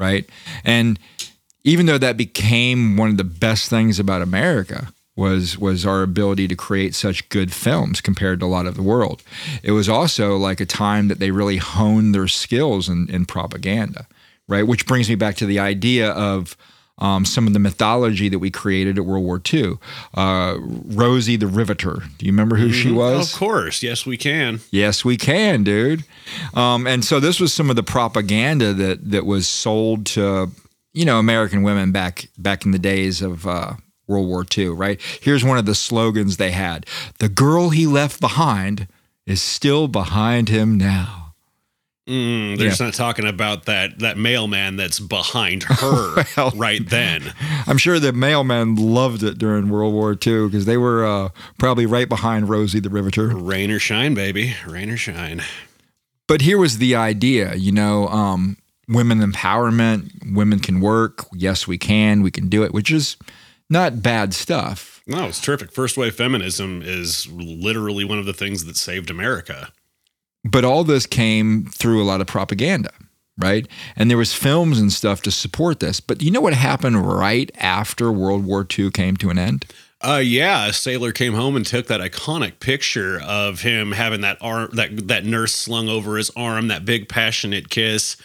[0.00, 0.28] right?
[0.64, 0.98] And
[1.62, 6.48] even though that became one of the best things about America was was our ability
[6.48, 9.22] to create such good films compared to a lot of the world.
[9.62, 14.06] It was also like a time that they really honed their skills in, in propaganda,
[14.48, 14.66] right?
[14.66, 16.56] Which brings me back to the idea of
[16.98, 19.74] um, some of the mythology that we created at World War II.
[20.14, 22.02] Uh, Rosie the Riveter.
[22.18, 23.32] Do you remember who she was?
[23.32, 23.82] Of course.
[23.82, 24.60] Yes, we can.
[24.70, 26.04] Yes, we can, dude.
[26.54, 30.50] Um, and so this was some of the propaganda that that was sold to
[30.92, 33.74] you know American women back back in the days of uh,
[34.06, 34.68] World War II.
[34.68, 35.00] Right?
[35.20, 36.86] Here's one of the slogans they had:
[37.18, 38.86] "The girl he left behind
[39.26, 41.20] is still behind him now."
[42.06, 47.32] Mm, they're just not talking about that that mailman that's behind her Well- right then.
[47.66, 51.86] I'm sure the mailman loved it during World War II because they were uh, probably
[51.86, 53.28] right behind Rosie the Riveter.
[53.28, 54.54] Rain or shine, baby.
[54.66, 55.42] Rain or shine.
[56.26, 61.78] but here was the idea you know um, women empowerment women can work yes we
[61.78, 63.16] can we can do it which is
[63.70, 65.72] not bad stuff No, it's terrific.
[65.72, 69.72] First wave feminism is literally one of the things that saved America.
[70.44, 72.90] but all this came through a lot of propaganda
[73.38, 73.66] right?
[73.96, 76.00] And there was films and stuff to support this.
[76.00, 79.66] But you know what happened right after World War II came to an end?
[80.00, 84.36] Uh, yeah, a sailor came home and took that iconic picture of him having that
[84.40, 88.16] arm, that that nurse slung over his arm, that big passionate kiss.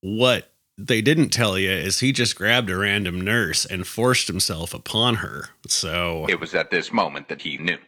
[0.00, 4.72] What they didn't tell you is he just grabbed a random nurse and forced himself
[4.72, 5.48] upon her.
[5.66, 7.78] So It was at this moment that he knew.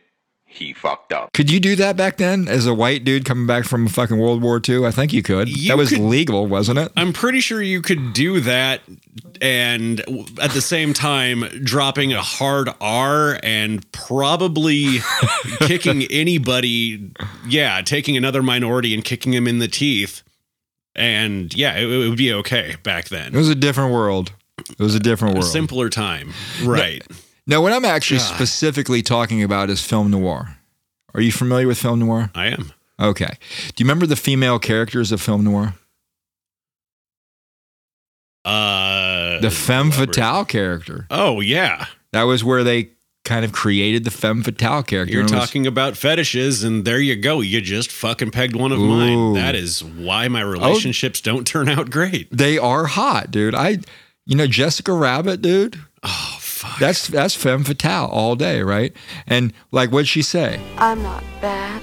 [0.53, 1.33] He fucked up.
[1.33, 4.43] Could you do that back then as a white dude coming back from fucking World
[4.43, 4.85] War II?
[4.85, 5.49] I think you could.
[5.49, 6.91] You that was could- legal, wasn't it?
[6.97, 8.81] I'm pretty sure you could do that
[9.41, 10.01] and
[10.43, 14.99] at the same time dropping a hard R and probably
[15.61, 17.13] kicking anybody,
[17.47, 20.25] yeah, taking another minority and kicking him in the teeth.
[21.01, 23.35] And yeah, it, it would be okay back then.
[23.35, 24.33] It was a different world.
[24.59, 25.51] It was a different A world.
[25.51, 26.33] simpler time.
[26.63, 27.03] Right.
[27.47, 30.57] now, what I'm actually specifically talking about is film noir.
[31.15, 32.31] Are you familiar with film noir?
[32.35, 32.73] I am.
[33.01, 33.31] Okay.
[33.75, 35.75] Do you remember the female characters of film noir?
[38.45, 41.07] Uh The femme fatale character.
[41.11, 41.87] Oh yeah.
[42.13, 42.91] That was where they
[43.25, 45.13] kind of created the femme fatale character.
[45.13, 47.41] You're And it was- talking about fetishes, and there you go.
[47.41, 48.87] You just fucking pegged one of Ooh.
[48.89, 49.35] mine.
[49.35, 52.29] That is why my relationships don't turn out great.
[52.37, 53.55] they are hot, dude.
[53.55, 53.79] I,
[54.27, 55.79] you know, Jessica Rabbit, dude.
[56.03, 56.79] Oh fuck.
[56.79, 58.95] That's that's femme fatale all day, right?
[59.27, 60.59] And like, what'd she say?
[60.79, 61.83] I'm not bad.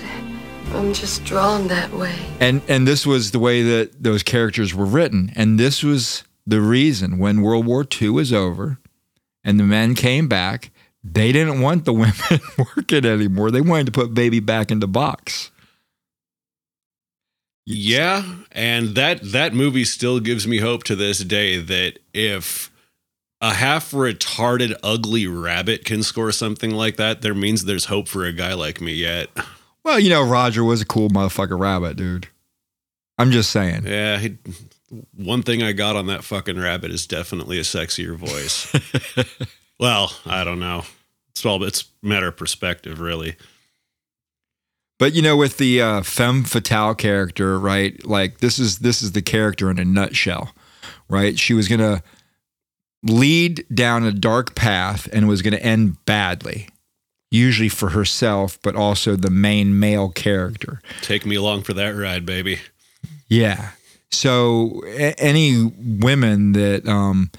[0.73, 2.15] I'm just drawn that way.
[2.39, 5.31] And and this was the way that those characters were written.
[5.35, 8.79] And this was the reason when World War II was over
[9.43, 10.71] and the men came back,
[11.13, 13.51] they didn't want the women working anymore.
[13.51, 15.51] They wanted to put baby back in the box.
[17.69, 22.71] Yeah, and that that movie still gives me hope to this day that if
[23.41, 28.23] a half retarded ugly rabbit can score something like that, there means there's hope for
[28.23, 29.29] a guy like me yet.
[29.83, 32.27] Well, you know, Roger was a cool motherfucker rabbit, dude.
[33.17, 33.85] I'm just saying.
[33.85, 34.37] Yeah, he,
[35.15, 38.73] one thing I got on that fucking rabbit is definitely a sexier voice.
[39.79, 40.83] well, I don't know.
[41.37, 43.35] It's all it's a matter of perspective, really.
[44.99, 48.03] But you know, with the uh, femme fatale character, right?
[48.05, 50.53] Like this is this is the character in a nutshell,
[51.07, 51.37] right?
[51.37, 52.01] She was gonna
[53.03, 56.69] lead down a dark path and was gonna end badly,
[57.29, 60.81] usually for herself, but also the main male character.
[61.03, 62.59] Take me along for that ride, baby.
[63.27, 63.71] Yeah.
[64.09, 67.29] So a- any women that um,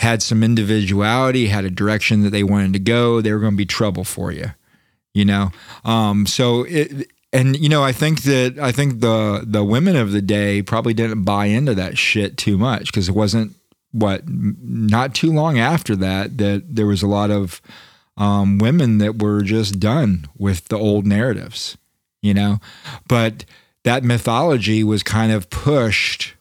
[0.00, 3.56] had some individuality, had a direction that they wanted to go, they were going to
[3.56, 4.46] be trouble for you.
[5.12, 5.50] You know.
[5.84, 10.12] Um, so it, and you know, I think that I think the the women of
[10.12, 13.54] the day probably didn't buy into that shit too much because it wasn't
[13.92, 17.60] what not too long after that that there was a lot of
[18.16, 21.76] um, women that were just done with the old narratives,
[22.22, 22.58] you know.
[23.06, 23.44] But
[23.84, 26.34] that mythology was kind of pushed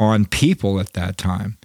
[0.00, 1.58] on people at that time.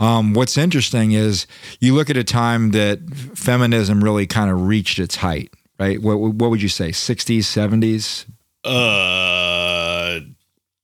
[0.00, 1.46] Um, what's interesting is
[1.78, 3.00] you look at a time that
[3.34, 6.00] feminism really kind of reached its height, right?
[6.02, 8.24] What, what would you say, 60s, 70s?
[8.64, 10.20] Uh,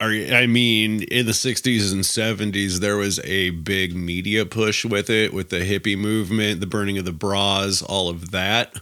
[0.00, 5.08] are I mean, in the '60s and '70s, there was a big media push with
[5.08, 8.74] it, with the hippie movement, the burning of the bras, all of that.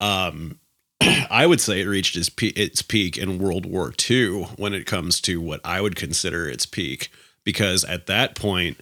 [0.00, 0.58] Um,
[1.00, 4.86] I would say it reached its pe- its peak in World War II when it
[4.86, 7.10] comes to what I would consider its peak,
[7.44, 8.78] because at that point,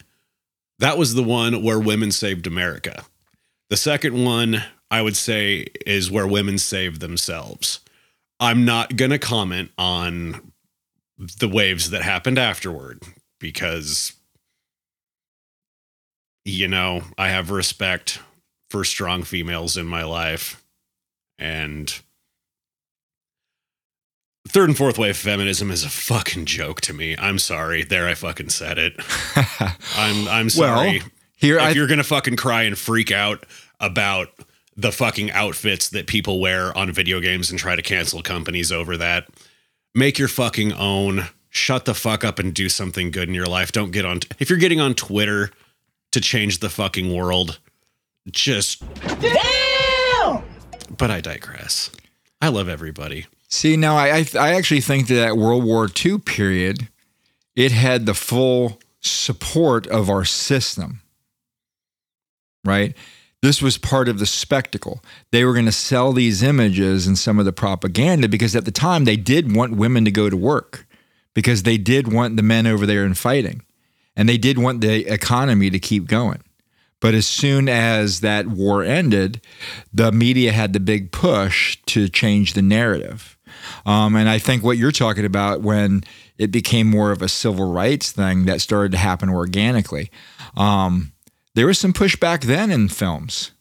[0.84, 3.06] that was the one where women saved America.
[3.70, 7.80] The second one, I would say, is where women saved themselves.
[8.38, 10.52] I'm not going to comment on
[11.38, 13.02] the waves that happened afterward
[13.40, 14.12] because,
[16.44, 18.18] you know, I have respect
[18.68, 20.62] for strong females in my life.
[21.38, 21.98] And
[24.48, 27.16] third and fourth wave feminism is a fucking joke to me.
[27.18, 27.82] I'm sorry.
[27.84, 28.94] There, I fucking said it.
[29.96, 30.98] I'm, I'm sorry.
[30.98, 33.44] Well, here if I you're gonna fucking cry and freak out
[33.80, 34.28] about
[34.76, 38.96] the fucking outfits that people wear on video games and try to cancel companies over
[38.96, 39.28] that,
[39.94, 41.26] make your fucking own.
[41.50, 43.70] Shut the fuck up and do something good in your life.
[43.70, 44.18] Don't get on.
[44.40, 45.50] if you're getting on Twitter
[46.10, 47.60] to change the fucking world,
[48.28, 48.82] just.
[49.20, 50.42] Damn!
[50.96, 51.90] But I digress.
[52.42, 53.26] I love everybody.
[53.54, 56.88] See, now I, I actually think that that World War II period,
[57.54, 61.02] it had the full support of our system.
[62.64, 62.96] Right?
[63.42, 65.04] This was part of the spectacle.
[65.30, 68.72] They were going to sell these images and some of the propaganda because at the
[68.72, 70.84] time they did want women to go to work
[71.32, 73.62] because they did want the men over there and fighting.
[74.16, 76.42] And they did want the economy to keep going.
[76.98, 79.40] But as soon as that war ended,
[79.92, 83.33] the media had the big push to change the narrative.
[83.86, 86.04] Um, and I think what you're talking about when
[86.38, 90.10] it became more of a civil rights thing that started to happen organically.
[90.56, 91.12] Um,
[91.54, 93.52] there was some pushback then in films.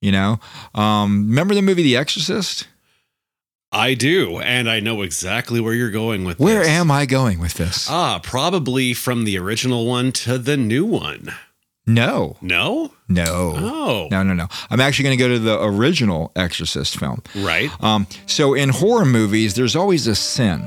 [0.00, 0.40] You know,
[0.74, 2.66] um, remember the movie The Exorcist?
[3.72, 6.44] I do, and I know exactly where you're going with this.
[6.44, 6.68] Where this.
[6.68, 7.86] am I going with this?
[7.88, 11.32] Ah, probably from the original one to the new one.
[11.94, 12.92] No, No?
[13.08, 13.24] no,
[13.56, 14.08] Oh.
[14.10, 14.48] no, no, no.
[14.70, 17.22] I'm actually going to go to the original Exorcist film.
[17.36, 17.70] Right.
[17.82, 20.62] Um, so in horror movies, there's always a sin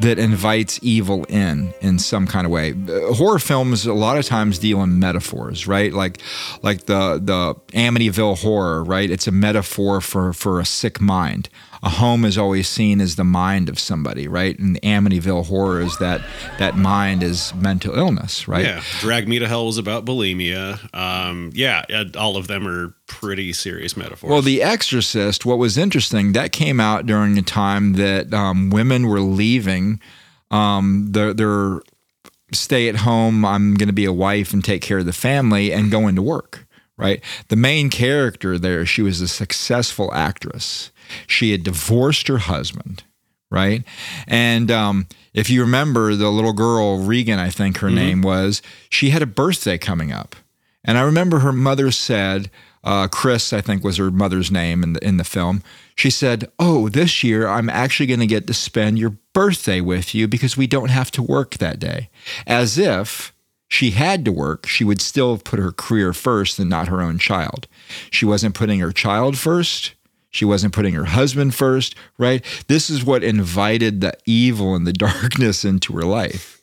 [0.00, 2.72] that invites evil in in some kind of way.
[2.72, 5.92] Uh, horror films a lot of times deal in metaphors, right?
[5.92, 6.18] Like
[6.62, 9.08] like the the Amityville horror, right?
[9.08, 11.48] It's a metaphor for for a sick mind.
[11.84, 14.58] A home is always seen as the mind of somebody, right?
[14.58, 16.22] And Amityville horror is that
[16.58, 18.64] that mind is mental illness, right?
[18.64, 18.82] Yeah.
[19.00, 20.78] Drag Me to Hell was about bulimia.
[20.94, 21.84] Um, yeah,
[22.16, 24.30] all of them are pretty serious metaphors.
[24.30, 29.06] Well, The Exorcist, what was interesting, that came out during a time that um, women
[29.06, 30.00] were leaving
[30.50, 31.82] um, their, their
[32.52, 35.72] stay at home, I'm going to be a wife and take care of the family
[35.72, 36.63] and going to work,
[36.96, 37.22] right?
[37.48, 40.90] The main character there, she was a successful actress.
[41.26, 43.04] She had divorced her husband,
[43.50, 43.84] right?
[44.26, 49.10] And um, if you remember the little girl, Regan, I think her name was, she
[49.10, 50.36] had a birthday coming up.
[50.84, 52.50] And I remember her mother said,
[52.84, 55.62] uh, Chris, I think was her mother's name in the in the film.
[55.96, 60.14] She said, "Oh, this year I'm actually going to get to spend your birthday with
[60.14, 62.10] you because we don't have to work that day."
[62.46, 63.33] As if
[63.74, 67.18] she had to work, she would still put her career first and not her own
[67.18, 67.66] child.
[68.10, 69.94] She wasn't putting her child first.
[70.30, 72.44] She wasn't putting her husband first, right?
[72.68, 76.62] This is what invited the evil and the darkness into her life,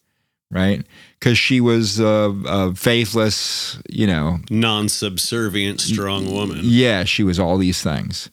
[0.49, 0.85] right?
[1.19, 6.59] Because she was a, a faithless, you know, non subservient, strong woman.
[6.63, 8.29] yeah, she was all these things.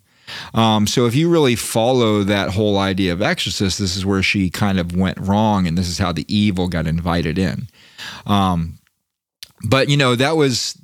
[0.55, 4.51] Um, so if you really follow that whole idea of Exorcist, this is where she
[4.51, 7.69] kind of went wrong, and this is how the evil got invited in.
[8.27, 8.79] Um,
[9.69, 10.79] but you know that was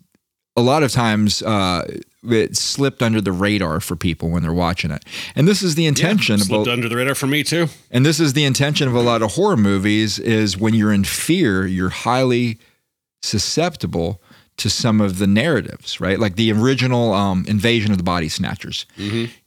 [0.57, 1.87] a lot of times uh,
[2.25, 5.05] it slipped under the radar for people when they're watching it,
[5.37, 6.37] and this is the intention.
[6.37, 7.69] of Slipped a- under the radar for me, too.
[7.91, 11.05] and this is the intention of a lot of horror movies is when you're in
[11.05, 12.59] fear, you're highly
[13.23, 14.21] susceptible
[14.57, 16.19] to some of the narratives, right?
[16.21, 18.87] Like the original um, Invasion of the Body Snatchers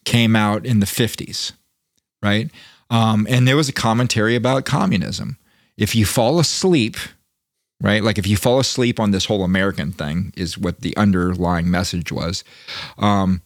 [0.04, 1.54] came out in the 50s,
[2.22, 2.50] right?
[2.90, 5.38] Um, and there was a commentary about communism.
[5.78, 6.98] If you fall asleep,
[7.82, 8.04] right?
[8.04, 12.12] Like if you fall asleep on this whole American thing, is what the underlying message
[12.12, 12.44] was.
[12.98, 13.42] Um,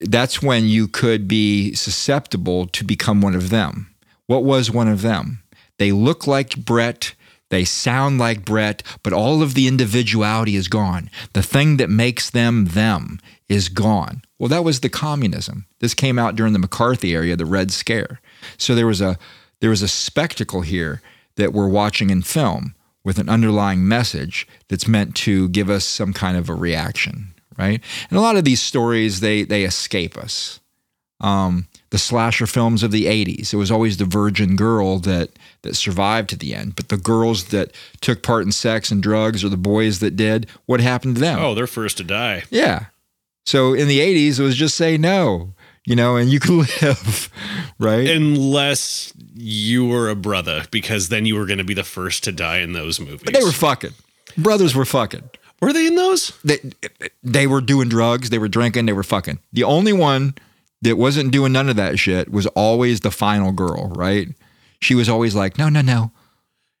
[0.00, 3.94] that's when you could be susceptible to become one of them.
[4.26, 5.42] What was one of them?
[5.78, 7.14] They look like Brett.
[7.50, 11.10] They sound like Brett, but all of the individuality is gone.
[11.34, 14.22] The thing that makes them them is gone.
[14.38, 15.66] Well, that was the communism.
[15.80, 18.20] This came out during the McCarthy area, the Red Scare.
[18.56, 19.18] So there was a
[19.60, 21.02] there was a spectacle here
[21.36, 26.12] that we're watching in film with an underlying message that's meant to give us some
[26.12, 27.80] kind of a reaction, right?
[28.10, 30.60] And a lot of these stories they they escape us.
[31.20, 35.30] Um, the slasher films of the 80s, it was always the virgin girl that
[35.62, 36.74] that survived to the end.
[36.74, 40.48] But the girls that took part in sex and drugs or the boys that did,
[40.66, 41.38] what happened to them?
[41.38, 42.42] Oh, they're first to die.
[42.50, 42.86] Yeah.
[43.46, 47.28] So in the 80s, it was just say no, you know, and you can live,
[47.78, 48.08] right?
[48.08, 52.32] Unless you were a brother, because then you were going to be the first to
[52.32, 53.22] die in those movies.
[53.24, 53.92] but they were fucking.
[54.36, 55.28] Brothers were fucking.
[55.60, 56.32] Were they in those?
[56.42, 56.58] They,
[57.22, 59.38] they were doing drugs, they were drinking, they were fucking.
[59.52, 60.34] The only one
[60.82, 64.28] that wasn't doing none of that shit was always the final girl, right?
[64.80, 66.10] She was always like, no, no, no.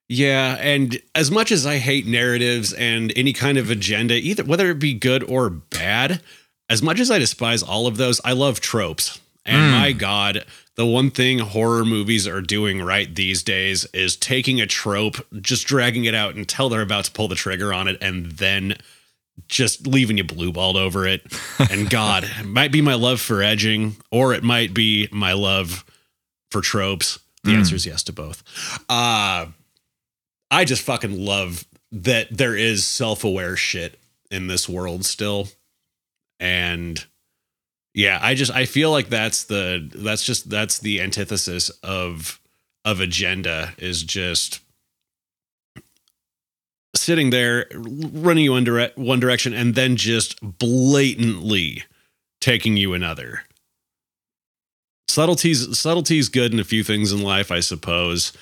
[0.08, 4.68] Yeah, and as much as I hate narratives and any kind of agenda, either whether
[4.70, 6.20] it be good or bad,
[6.72, 9.20] as much as I despise all of those, I love tropes.
[9.44, 14.58] And my God, the one thing horror movies are doing right these days is taking
[14.58, 17.98] a trope, just dragging it out until they're about to pull the trigger on it,
[18.00, 18.78] and then
[19.48, 21.22] just leaving you blue balled over it.
[21.70, 25.84] And God, it might be my love for edging, or it might be my love
[26.50, 27.18] for tropes.
[27.44, 28.42] The answer is yes to both.
[28.88, 29.46] Uh
[30.50, 33.98] I just fucking love that there is self-aware shit
[34.30, 35.48] in this world still.
[36.42, 37.02] And
[37.94, 42.40] yeah, I just I feel like that's the that's just that's the antithesis of
[42.84, 44.58] of agenda is just
[46.96, 51.84] sitting there running you in one direction and then just blatantly
[52.40, 53.44] taking you another.
[55.06, 58.32] Subtleties subtleties good in a few things in life, I suppose.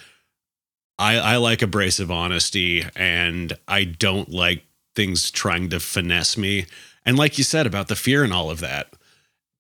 [0.99, 6.67] I, I like abrasive honesty and I don't like things trying to finesse me.
[7.05, 8.93] And like you said about the fear and all of that,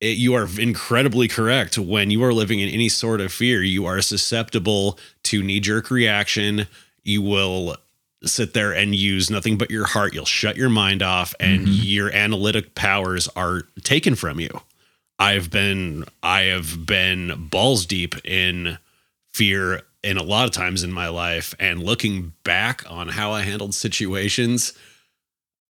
[0.01, 1.79] it, you are incredibly correct.
[1.79, 5.91] When you are living in any sort of fear, you are susceptible to knee jerk
[5.91, 6.67] reaction.
[7.03, 7.77] You will
[8.25, 10.15] sit there and use nothing but your heart.
[10.15, 11.83] You'll shut your mind off, and mm-hmm.
[11.83, 14.51] your analytic powers are taken from you.
[15.19, 18.79] I've been I have been balls deep in
[19.33, 23.43] fear in a lot of times in my life and looking back on how I
[23.43, 24.73] handled situations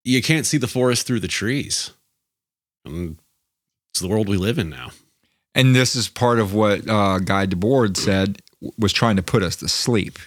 [0.06, 1.90] you can't see the forest through the trees.
[2.84, 3.18] And
[3.90, 4.90] it's the world we live in now.
[5.54, 8.40] And this is part of what uh, Guy Debord said
[8.78, 10.18] was trying to put us to sleep,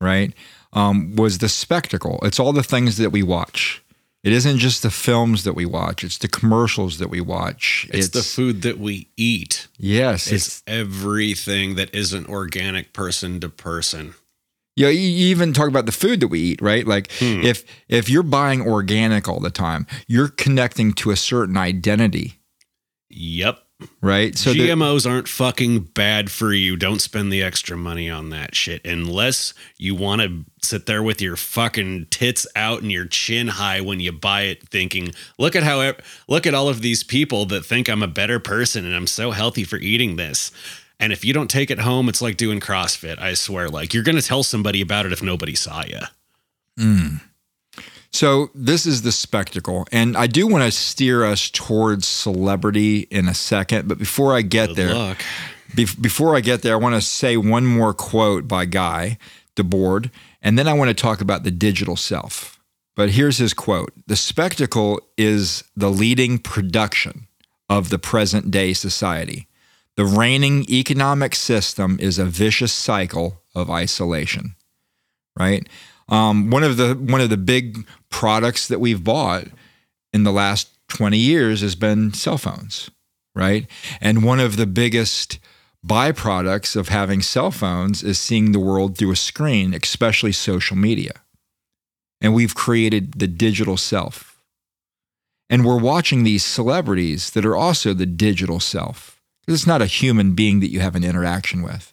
[0.00, 0.32] right?
[0.72, 2.18] Um, was the spectacle.
[2.22, 3.82] It's all the things that we watch.
[4.22, 6.02] It isn't just the films that we watch.
[6.02, 7.86] It's the commercials that we watch.
[7.92, 9.68] It's, the food that we eat.
[9.76, 14.14] Yes, It's, it's, everything that isn't organic person to person.
[14.76, 14.88] Yeah.
[14.88, 16.86] You you even talk about the food that we eat, right?
[16.86, 17.42] Like hmm.
[17.42, 22.40] if if you're buying organic all the time, you're connecting to a certain identity,
[23.10, 23.58] Yep.
[24.00, 24.36] right?
[24.36, 26.76] So GMOs aren't fucking bad for you.
[26.76, 31.20] Don't spend the extra money on that shit unless you want to sit there with
[31.20, 35.62] your fucking tits out and your chin high when you buy it thinking, "Look at
[35.62, 35.94] how
[36.28, 39.30] look at all of these people that think I'm a better person and I'm so
[39.30, 40.50] healthy for eating this."
[41.00, 43.18] And if you don't take it home, it's like doing CrossFit.
[43.18, 46.00] I swear like you're going to tell somebody about it if nobody saw you.
[46.78, 47.16] Hmm.
[48.12, 53.26] So this is the spectacle, and I do want to steer us towards celebrity in
[53.26, 53.88] a second.
[53.88, 55.16] But before I get Good there,
[55.74, 59.18] be- before I get there, I want to say one more quote by Guy
[59.56, 62.60] Debord, and then I want to talk about the digital self.
[62.94, 67.26] But here's his quote: "The spectacle is the leading production
[67.68, 69.48] of the present day society.
[69.96, 74.54] The reigning economic system is a vicious cycle of isolation."
[75.38, 75.68] Right.
[76.08, 79.46] Um, one of the one of the big products that we've bought
[80.12, 82.90] in the last 20 years has been cell phones,
[83.34, 83.66] right?
[84.00, 85.38] And one of the biggest
[85.84, 91.12] byproducts of having cell phones is seeing the world through a screen, especially social media.
[92.20, 94.42] And we've created the digital self.
[95.50, 99.13] And we're watching these celebrities that are also the digital self.
[99.44, 101.92] Because it's not a human being that you have an interaction with.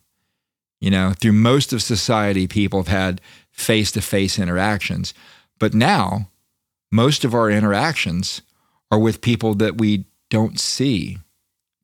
[0.80, 3.22] You know, through most of society, people have had
[3.52, 5.14] face to face interactions.
[5.60, 6.30] But now,
[6.92, 8.42] most of our interactions
[8.90, 11.20] are with people that we don't see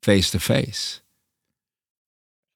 [0.02, 1.00] face to face.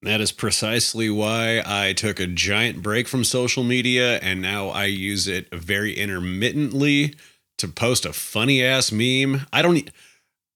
[0.02, 4.86] That is precisely why I took a giant break from social media and now I
[4.86, 7.14] use it very intermittently
[7.58, 9.46] to post a funny ass meme.
[9.52, 9.88] I don't, e-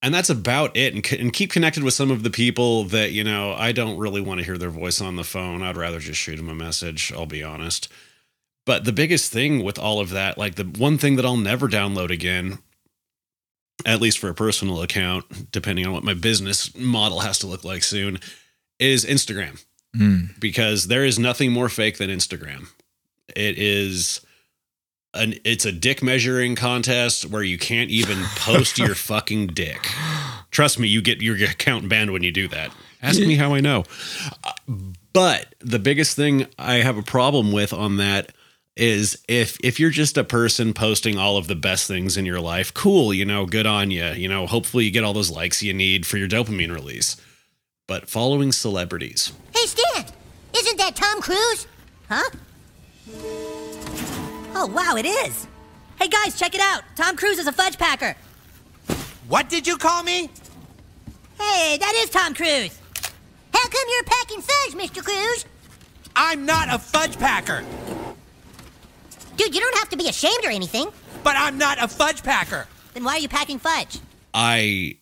[0.07, 0.94] and that's about it.
[0.94, 3.98] And, c- and keep connected with some of the people that, you know, I don't
[3.98, 5.62] really want to hear their voice on the phone.
[5.62, 7.88] I'd rather just shoot them a message, I'll be honest.
[8.64, 11.68] But the biggest thing with all of that, like the one thing that I'll never
[11.68, 12.59] download again,
[13.84, 17.64] at least for a personal account, depending on what my business model has to look
[17.64, 18.18] like soon,
[18.78, 19.62] is Instagram
[19.94, 20.38] Mm.
[20.40, 22.68] because there is nothing more fake than Instagram.
[23.34, 24.20] It is
[25.17, 29.89] an it's a dick measuring contest where you can't even post your fucking dick.
[30.51, 32.71] Trust me, you get your account banned when you do that.
[33.03, 33.85] Ask me how I know.
[34.45, 34.53] Uh,
[35.12, 38.33] But the biggest thing I have a problem with on that
[38.77, 42.41] is if if you're just a person posting all of the best things in your
[42.41, 44.05] life, cool, you know, good on you.
[44.09, 47.17] You know, hopefully you get all those likes you need for your dopamine release.
[47.87, 50.05] But following celebrities, Hey, Stan!
[50.55, 51.67] Isn't that Tom Cruise?
[52.09, 52.31] Huh?
[54.59, 55.46] Oh, wow, it is!
[55.98, 56.82] Hey, guys, check it out!
[56.94, 58.16] Tom Cruise is a fudge packer!
[59.28, 60.30] What did you call me?
[61.38, 62.78] Hey, that is Tom Cruise!
[63.52, 65.04] How come you're packing fudge, Mr.
[65.04, 65.44] Cruise?
[66.16, 67.62] I'm not a fudge packer,
[69.36, 70.88] Dude, you don't have to be ashamed or anything.
[71.22, 72.66] but I'm not a fudge packer.
[72.94, 73.98] Then why are you packing fudge?
[74.32, 74.96] I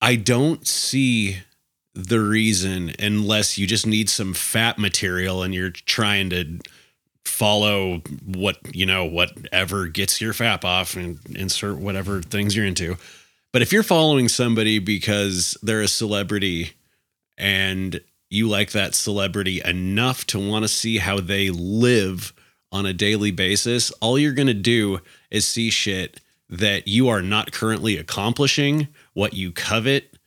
[0.00, 1.38] I don't see
[1.94, 6.60] the reason unless you just need some fat material and you're trying to
[7.28, 12.96] follow what you know whatever gets your fap off and insert whatever things you're into.
[13.52, 16.72] But if you're following somebody because they're a celebrity
[17.36, 18.00] and
[18.30, 22.32] you like that celebrity enough to want to see how they live
[22.70, 25.00] on a daily basis, all you're going to do
[25.30, 26.20] is see shit
[26.50, 30.17] that you are not currently accomplishing, what you covet,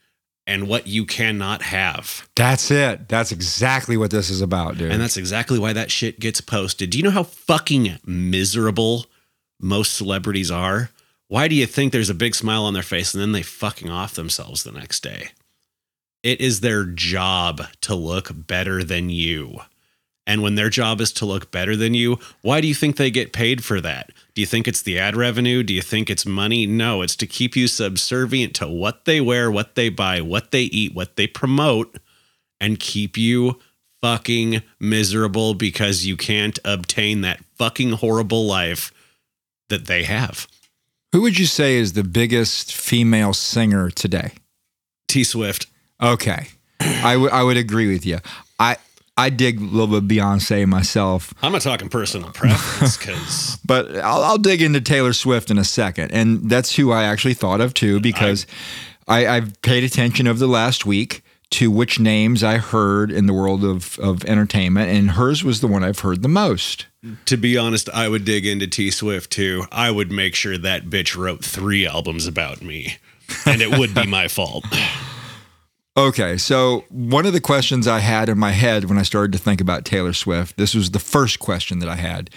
[0.51, 2.27] and what you cannot have.
[2.35, 3.07] That's it.
[3.07, 4.91] That's exactly what this is about, dude.
[4.91, 6.89] And that's exactly why that shit gets posted.
[6.89, 9.05] Do you know how fucking miserable
[9.61, 10.89] most celebrities are?
[11.29, 13.89] Why do you think there's a big smile on their face and then they fucking
[13.89, 15.29] off themselves the next day?
[16.21, 19.61] It is their job to look better than you.
[20.27, 23.09] And when their job is to look better than you, why do you think they
[23.09, 24.11] get paid for that?
[24.33, 25.61] Do you think it's the ad revenue?
[25.63, 26.65] Do you think it's money?
[26.65, 30.63] No, it's to keep you subservient to what they wear, what they buy, what they
[30.63, 31.97] eat, what they promote,
[32.59, 33.59] and keep you
[34.01, 38.91] fucking miserable because you can't obtain that fucking horrible life
[39.69, 40.47] that they have.
[41.11, 44.31] Who would you say is the biggest female singer today?
[45.07, 45.67] T Swift.
[46.01, 46.47] Okay.
[46.79, 48.19] I, w- I would agree with you.
[48.57, 48.77] I
[49.21, 51.31] I dig a little bit Beyonce myself.
[51.43, 55.63] I'm not talking personal preference because But I'll, I'll dig into Taylor Swift in a
[55.63, 56.11] second.
[56.11, 58.47] And that's who I actually thought of too, because
[59.07, 63.33] I, I've paid attention over the last week to which names I heard in the
[63.33, 66.87] world of, of entertainment, and hers was the one I've heard the most.
[67.25, 69.65] to be honest, I would dig into T Swift too.
[69.71, 72.97] I would make sure that bitch wrote three albums about me,
[73.45, 74.65] and it would be my fault.
[75.97, 79.37] Okay, so one of the questions I had in my head when I started to
[79.37, 82.29] think about Taylor Swift, this was the first question that I had.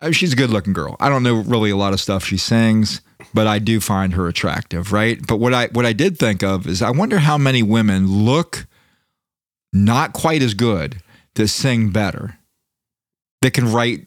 [0.00, 0.94] Uh, She's a good looking girl.
[1.00, 3.00] I don't know really a lot of stuff she sings,
[3.32, 5.18] but I do find her attractive, right?
[5.26, 8.66] But what I what I did think of is I wonder how many women look
[9.72, 11.02] not quite as good
[11.34, 12.38] that sing better,
[13.40, 14.06] that can write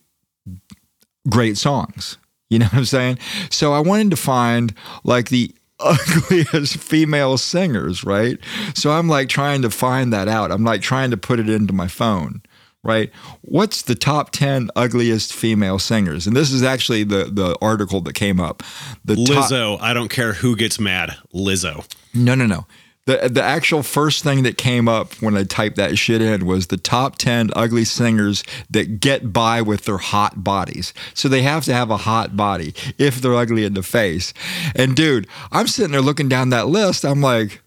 [1.27, 2.17] great songs.
[2.51, 3.17] You know what I'm saying?
[3.49, 8.37] So I wanted to find like the ugliest female singers, right?
[8.75, 10.51] So I'm like trying to find that out.
[10.51, 12.41] I'm like trying to put it into my phone,
[12.83, 13.11] right?
[13.41, 16.27] What's the top 10 ugliest female singers?
[16.27, 18.63] And this is actually the the article that came up.
[19.05, 21.15] The top- Lizzo, I don't care who gets mad.
[21.33, 21.85] Lizzo.
[22.13, 22.65] no, no, no.
[23.07, 26.67] The, the actual first thing that came up when I typed that shit in was
[26.67, 30.93] the top 10 ugly singers that get by with their hot bodies.
[31.15, 34.33] So they have to have a hot body if they're ugly in the face.
[34.75, 37.03] And dude, I'm sitting there looking down that list.
[37.03, 37.61] I'm like,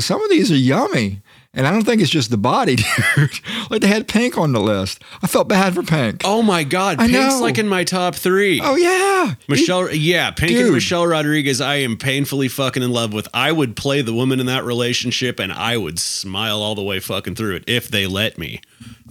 [0.00, 1.22] some of these are yummy.
[1.56, 2.76] And I don't think it's just the body,
[3.16, 3.30] dude.
[3.70, 5.02] like they had Pink on the list.
[5.22, 6.20] I felt bad for Pink.
[6.22, 7.40] Oh my God, I Pink's know.
[7.40, 8.60] like in my top three.
[8.62, 9.34] Oh, yeah.
[9.48, 10.66] Michelle, yeah, Pink Dude.
[10.66, 13.26] and Michelle Rodriguez, I am painfully fucking in love with.
[13.32, 17.00] I would play the woman in that relationship and I would smile all the way
[17.00, 18.60] fucking through it if they let me.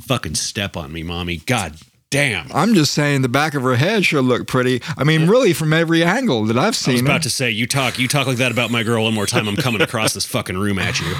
[0.01, 1.37] Fucking step on me, mommy.
[1.37, 1.77] God
[2.11, 2.47] damn.
[2.53, 4.81] I'm just saying the back of her head sure looked pretty.
[4.97, 6.91] I mean, really, from every angle that I've seen.
[6.91, 7.05] I was seen.
[7.07, 7.11] her.
[7.11, 9.47] about to say, you talk, you talk like that about my girl one more time.
[9.47, 11.13] I'm coming across this fucking room at you.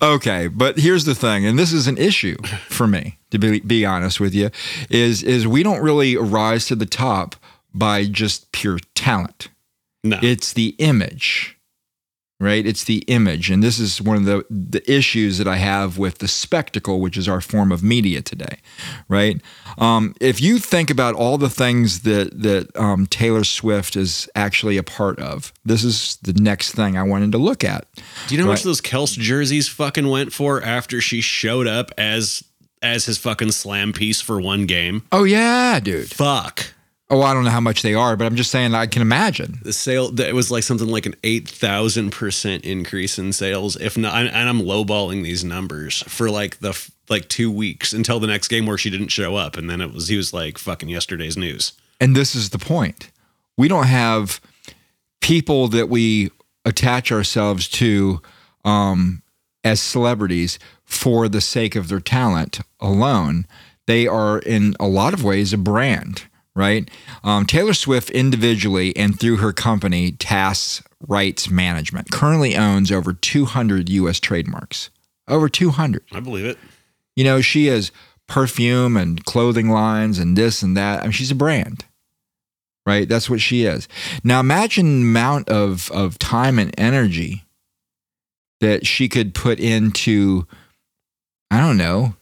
[0.00, 2.36] Okay, but here's the thing, and this is an issue
[2.68, 4.50] for me to be, be honest with you,
[4.90, 7.36] is is we don't really rise to the top
[7.74, 9.48] by just pure talent.
[10.04, 10.18] No.
[10.22, 11.55] It's the image.
[12.38, 12.66] Right?
[12.66, 13.50] It's the image.
[13.50, 17.16] And this is one of the, the issues that I have with the spectacle, which
[17.16, 18.58] is our form of media today.
[19.08, 19.40] Right?
[19.78, 24.76] Um, if you think about all the things that that um, Taylor Swift is actually
[24.76, 27.86] a part of, this is the next thing I wanted to look at.
[28.28, 31.90] Do you know how much those Kelce jerseys fucking went for after she showed up
[31.96, 32.44] as
[32.82, 35.04] as his fucking slam piece for one game?
[35.10, 36.10] Oh yeah, dude.
[36.10, 36.74] Fuck.
[37.08, 39.60] Oh, I don't know how much they are, but I'm just saying I can imagine.
[39.62, 43.76] The sale it was like something like an eight thousand percent increase in sales.
[43.76, 46.76] If not, and I'm lowballing these numbers for like the
[47.08, 49.92] like two weeks until the next game where she didn't show up, and then it
[49.92, 51.72] was he was like fucking yesterday's news.
[52.00, 53.10] And this is the point.
[53.56, 54.40] We don't have
[55.20, 56.30] people that we
[56.64, 58.20] attach ourselves to
[58.64, 59.22] um,
[59.64, 63.46] as celebrities for the sake of their talent alone.
[63.86, 66.24] They are, in a lot of ways, a brand,
[66.56, 66.90] right?
[67.22, 73.88] Um, Taylor Swift, individually and through her company, TAS Rights Management, currently owns over 200
[73.90, 74.18] U.S.
[74.18, 74.90] trademarks.
[75.28, 76.02] Over 200.
[76.12, 76.58] I believe it.
[77.14, 77.92] You know, she has
[78.26, 81.00] perfume and clothing lines and this and that.
[81.00, 81.84] I mean, she's a brand,
[82.86, 83.08] right?
[83.08, 83.86] That's what she is.
[84.24, 87.44] Now, imagine the amount of, of time and energy
[88.60, 90.46] that she could put into,
[91.50, 92.15] I don't know,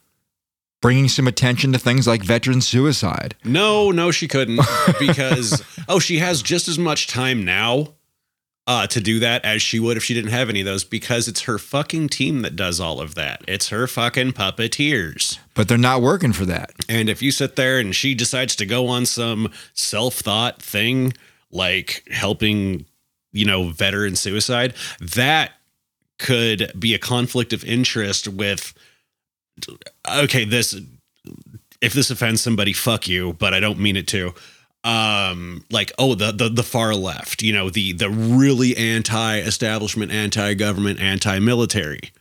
[0.85, 3.35] bringing some attention to things like veteran suicide.
[3.43, 4.61] No, no, she couldn't
[5.01, 7.95] because oh, she has just as much time now
[8.67, 11.27] uh, to do that as she would if she didn't have any of those because
[11.27, 13.43] it's her fucking team that does all of that.
[13.49, 15.39] It's her fucking puppeteers.
[15.55, 16.73] But they're not working for that.
[16.87, 21.15] And if you sit there and she decides to go on some self thought thing
[21.51, 22.85] like helping,
[23.33, 25.53] you know, veteran suicide, that
[26.19, 28.75] could be a conflict of interest with,
[30.09, 30.79] okay, this,
[31.81, 34.35] if this offends somebody, fuck you, but I don't mean it to.
[34.85, 40.13] Um, like, oh, the, the, the far left, you know, the, the really anti establishment,
[40.13, 42.13] anti government, anti military.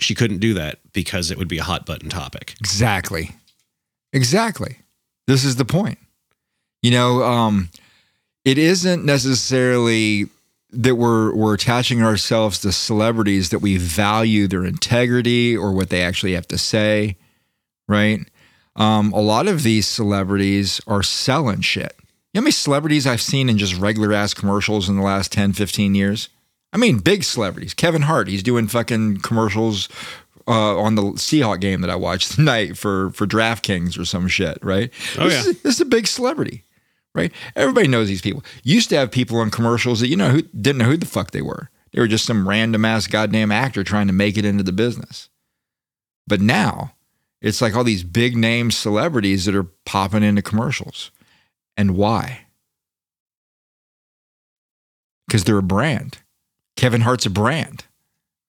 [0.00, 2.54] She couldn't do that because it would be a hot button topic.
[2.58, 3.30] Exactly.
[4.12, 4.78] Exactly.
[5.26, 5.98] This is the point.
[6.82, 7.70] You know, um,
[8.44, 10.26] it isn't necessarily
[10.72, 16.02] that we're we're attaching ourselves to celebrities that we value their integrity or what they
[16.02, 17.16] actually have to say,
[17.88, 18.20] right?
[18.74, 21.94] Um, a lot of these celebrities are selling shit.
[22.32, 25.30] You know how many celebrities I've seen in just regular ass commercials in the last
[25.32, 26.30] 10, 15 years?
[26.72, 27.74] I mean, big celebrities.
[27.74, 29.90] Kevin Hart, he's doing fucking commercials
[30.48, 34.58] uh, on the Seahawk game that I watched tonight for for DraftKings or some shit,
[34.62, 34.90] right?
[35.18, 35.50] Oh, this yeah.
[35.50, 36.64] Is, this is a big celebrity,
[37.14, 37.32] right?
[37.56, 38.42] Everybody knows these people.
[38.62, 41.30] Used to have people on commercials that you know who didn't know who the fuck
[41.30, 41.70] they were.
[41.92, 45.28] They were just some random ass goddamn actor trying to make it into the business.
[46.26, 46.94] But now
[47.40, 51.10] it's like all these big name celebrities that are popping into commercials.
[51.76, 52.46] And why?
[55.26, 56.18] Because they're a brand.
[56.76, 57.84] Kevin Hart's a brand,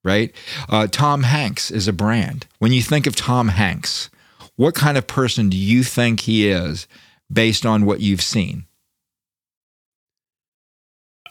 [0.03, 0.34] right?
[0.70, 2.47] Uh, Tom Hanks is a brand.
[2.59, 4.09] When you think of Tom Hanks,
[4.55, 6.88] what kind of person do you think he is
[7.34, 8.66] based on what you've seen?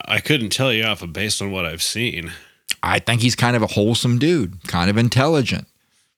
[0.05, 2.33] I couldn't tell you off of based on what I've seen.
[2.83, 5.69] I think he's kind of a wholesome dude, kind of intelligent,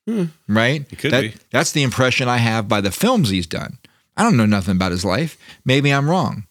[0.07, 0.25] hmm.
[0.47, 0.85] right?
[0.89, 1.33] He could That- be.
[1.51, 3.77] That's the impression I have by the films he's done.
[4.17, 5.37] I don't know nothing about his life.
[5.65, 6.47] Maybe I'm wrong,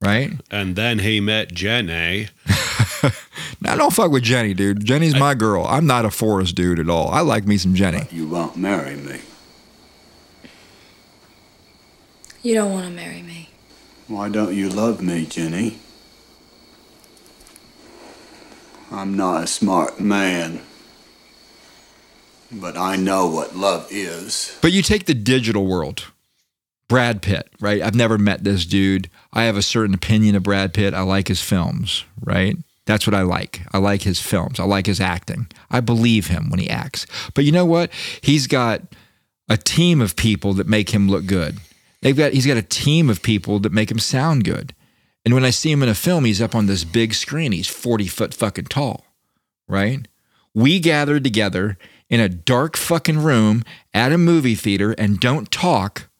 [0.00, 0.30] right?
[0.50, 2.28] And then he met Jenny.
[3.64, 4.84] Now don't fuck with Jenny, dude.
[4.84, 5.64] Jenny's my girl.
[5.66, 7.08] I'm not a Forrest dude at all.
[7.08, 8.06] I like me some Jenny.
[8.10, 9.20] You won't marry me.
[12.44, 13.48] You don't want to marry me.
[14.06, 15.78] Why don't you love me, Jenny?
[18.92, 20.60] I'm not a smart man.
[22.52, 24.58] But I know what love is.
[24.60, 26.12] But you take the digital world.
[26.86, 27.80] Brad Pitt, right?
[27.80, 29.08] I've never met this dude.
[29.32, 30.92] I have a certain opinion of Brad Pitt.
[30.92, 32.58] I like his films, right?
[32.84, 33.62] That's what I like.
[33.72, 34.60] I like his films.
[34.60, 35.46] I like his acting.
[35.70, 37.06] I believe him when he acts.
[37.32, 37.90] But you know what?
[38.20, 38.82] He's got
[39.48, 41.58] a team of people that make him look good.
[42.04, 44.74] They've got he's got a team of people that make him sound good.
[45.24, 47.52] And when I see him in a film, he's up on this big screen.
[47.52, 49.06] He's 40 foot fucking tall,
[49.66, 50.06] right?
[50.54, 51.78] We gathered together
[52.10, 56.10] in a dark fucking room at a movie theater and don't talk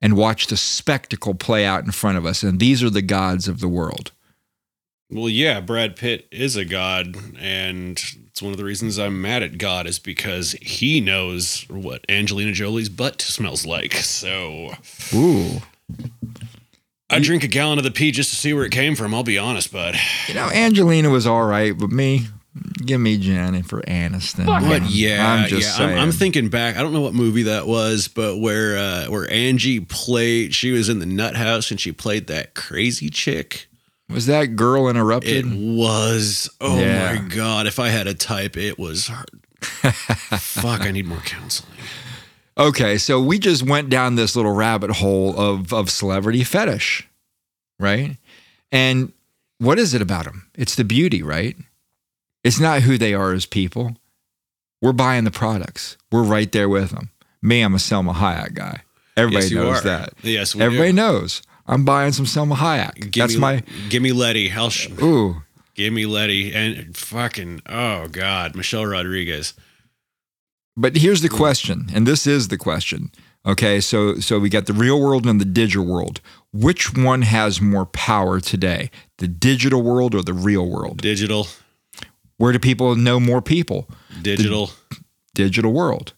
[0.00, 2.42] and watch the spectacle play out in front of us.
[2.42, 4.10] And these are the gods of the world.
[5.10, 8.02] Well, yeah, Brad Pitt is a god, and
[8.34, 12.50] it's one of the reasons I'm mad at God is because he knows what Angelina
[12.50, 13.94] Jolie's butt smells like.
[13.94, 14.72] So
[15.14, 15.62] Ooh.
[17.08, 19.14] I drink a gallon of the pee just to see where it came from.
[19.14, 19.94] I'll be honest, bud.
[20.26, 22.22] You know, Angelina was all right, but me,
[22.84, 24.46] give me Jennifer Aniston.
[24.46, 25.86] But yeah, I'm just yeah.
[25.86, 25.98] I'm.
[25.98, 26.76] I'm thinking back.
[26.76, 30.88] I don't know what movie that was, but where uh, where Angie played, she was
[30.88, 33.68] in the Nut House and she played that crazy chick.
[34.08, 35.46] Was that girl interrupted?
[35.46, 36.50] It was.
[36.60, 37.14] Oh Yeah.
[37.14, 37.66] my god!
[37.66, 39.10] If I had a type, it was.
[39.60, 40.82] Fuck!
[40.82, 41.70] I need more counseling.
[42.56, 47.08] Okay, so we just went down this little rabbit hole of of celebrity fetish,
[47.80, 48.16] right?
[48.70, 49.12] And
[49.58, 50.48] what is it about them?
[50.54, 51.56] It's the beauty, right?
[52.44, 53.96] It's not who they are as people.
[54.82, 55.96] We're buying the products.
[56.12, 57.10] We're right there with them.
[57.40, 58.82] Me, I'm a Salma Hayek guy.
[59.16, 59.82] Everybody Yes, knows are.
[59.82, 60.12] that.
[60.22, 60.96] Yes, we everybody do.
[60.96, 61.42] knows.
[61.66, 63.10] I'm buying some Salma Hayek.
[63.10, 64.50] Give That's me, my Give me Letty.
[64.52, 65.42] I'll sh- ooh.
[65.74, 67.62] give me Letty and fucking.
[67.66, 69.54] Oh god, Michelle Rodriguez.
[70.76, 73.12] But here's the question, and this is the question.
[73.46, 76.20] Okay, so so we got the real world and the digital world.
[76.52, 78.90] Which one has more power today?
[79.18, 81.02] The digital world or the real world?
[81.02, 81.46] Digital.
[82.36, 83.88] Where do people know more people?
[84.22, 84.70] Digital.
[85.34, 86.14] Digital world.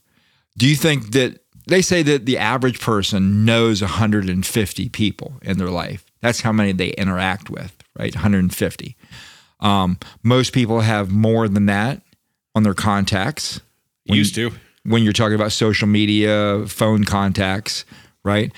[0.57, 5.71] Do you think that they say that the average person knows 150 people in their
[5.71, 6.05] life?
[6.23, 8.15] That's how many they interact with, right?
[8.15, 8.97] 150.
[9.61, 12.03] Um, most people have more than that
[12.55, 13.61] on their contacts.
[14.07, 14.53] When- Used to.
[14.85, 17.85] when you're talking about social media, phone contacts,
[18.25, 18.53] right?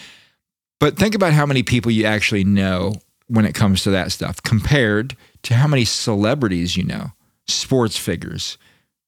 [0.81, 2.95] But think about how many people you actually know
[3.27, 7.13] when it comes to that stuff compared to how many celebrities you know,
[7.47, 8.59] sports figures,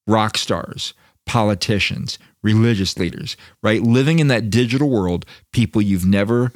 [0.07, 0.94] rock stars,
[1.26, 3.82] politicians, religious leaders, right?
[3.82, 6.53] Living in that digital world, people you've never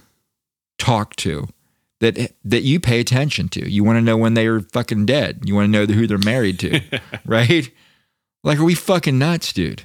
[0.78, 1.48] talked to
[2.00, 3.70] that that you pay attention to.
[3.70, 5.42] You want to know when they are fucking dead.
[5.44, 6.80] You want to know who they're married to,
[7.24, 7.70] right?
[8.42, 9.84] Like, are we fucking nuts, dude?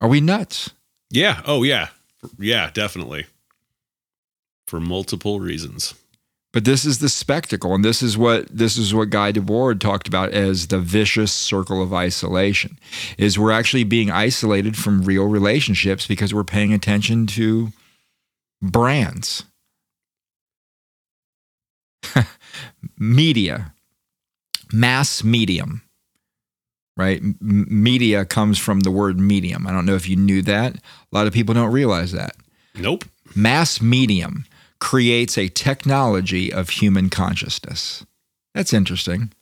[0.00, 0.70] Are we nuts?
[1.10, 1.42] Yeah.
[1.44, 1.88] Oh yeah.
[2.38, 2.70] Yeah.
[2.72, 3.26] Definitely.
[4.66, 5.94] For multiple reasons.
[6.52, 10.08] But this is the spectacle, and this is what this is what Guy Debord talked
[10.08, 12.76] about as the vicious circle of isolation.
[13.18, 17.68] Is we're actually being isolated from real relationships because we're paying attention to
[18.60, 19.44] brands,
[22.98, 23.72] media,
[24.72, 25.82] mass medium.
[26.96, 29.66] Right, M- media comes from the word medium.
[29.66, 30.74] I don't know if you knew that.
[30.74, 30.80] A
[31.12, 32.34] lot of people don't realize that.
[32.74, 33.04] Nope.
[33.34, 34.44] Mass medium
[34.80, 38.04] creates a technology of human consciousness.
[38.54, 39.32] That's interesting.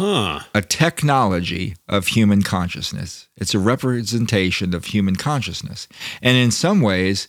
[0.00, 0.40] Huh.
[0.54, 3.28] A technology of human consciousness.
[3.36, 5.86] It's a representation of human consciousness.
[6.22, 7.28] And in some ways,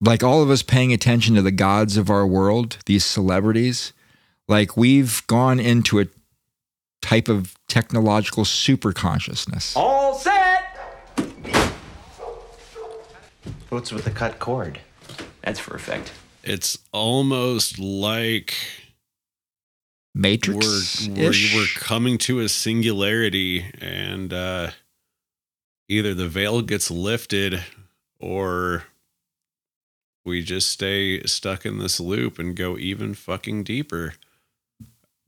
[0.00, 3.92] like all of us paying attention to the gods of our world, these celebrities,
[4.48, 6.06] like we've gone into a
[7.02, 9.76] type of technological super consciousness.
[9.76, 10.78] All set!
[13.68, 14.80] What's with the cut cord?
[15.42, 16.12] That's for effect.
[16.42, 18.54] It's almost like
[20.14, 21.08] Matrix.
[21.08, 24.70] we're, we're we're coming to a singularity, and uh,
[25.88, 27.62] either the veil gets lifted,
[28.18, 28.84] or
[30.24, 34.14] we just stay stuck in this loop and go even fucking deeper.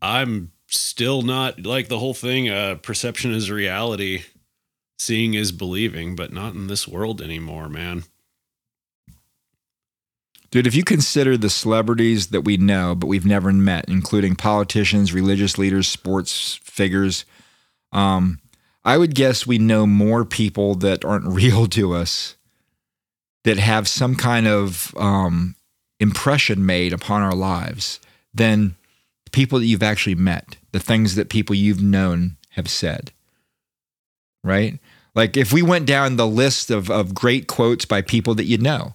[0.01, 2.49] I'm still not like the whole thing.
[2.49, 4.25] Uh, perception is reality,
[4.99, 8.05] seeing is believing, but not in this world anymore, man.
[10.53, 15.15] Dude, if you consider the celebrities that we know but we've never met, including politicians,
[15.15, 17.25] religious leaders, sports figures,
[17.91, 18.39] um,
[18.85, 22.37] I would guess we know more people that aren't real to us
[23.45, 25.57] that have some kind of um,
[25.99, 27.99] impression made upon our lives
[28.35, 28.77] than
[29.33, 33.11] people that you've actually met, the things that people you've known have said.
[34.45, 34.79] Right?
[35.15, 38.59] Like if we went down the list of, of great quotes by people that you
[38.59, 38.93] know,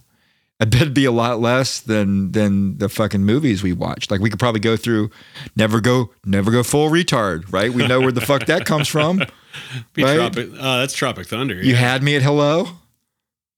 [0.59, 4.09] I bet it'd be a lot less than than the fucking movies we watched.
[4.09, 5.11] Like we could probably go through
[5.55, 7.71] never go never go full retard, right?
[7.71, 9.17] We know where the fuck that comes from.
[9.93, 10.15] Be right?
[10.15, 11.55] Tropic, uh, that's Tropic Thunder.
[11.55, 11.77] You yeah.
[11.77, 12.69] had me at hello.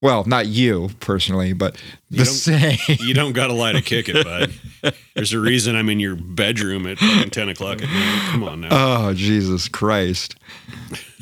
[0.02, 1.80] Well, not you personally, but
[2.10, 2.78] the same.
[2.88, 4.94] You don't got to lie to kick it, bud.
[5.14, 8.28] There's a reason I'm in your bedroom at fucking 10 o'clock at night.
[8.30, 8.68] Come on now.
[8.70, 10.36] Oh, Jesus Christ.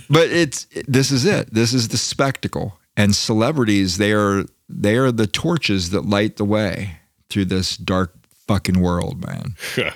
[0.09, 1.53] But it's this is it.
[1.53, 2.79] This is the spectacle.
[2.97, 6.98] And celebrities, they are they are the torches that light the way
[7.28, 8.14] through this dark
[8.46, 9.54] fucking world, man.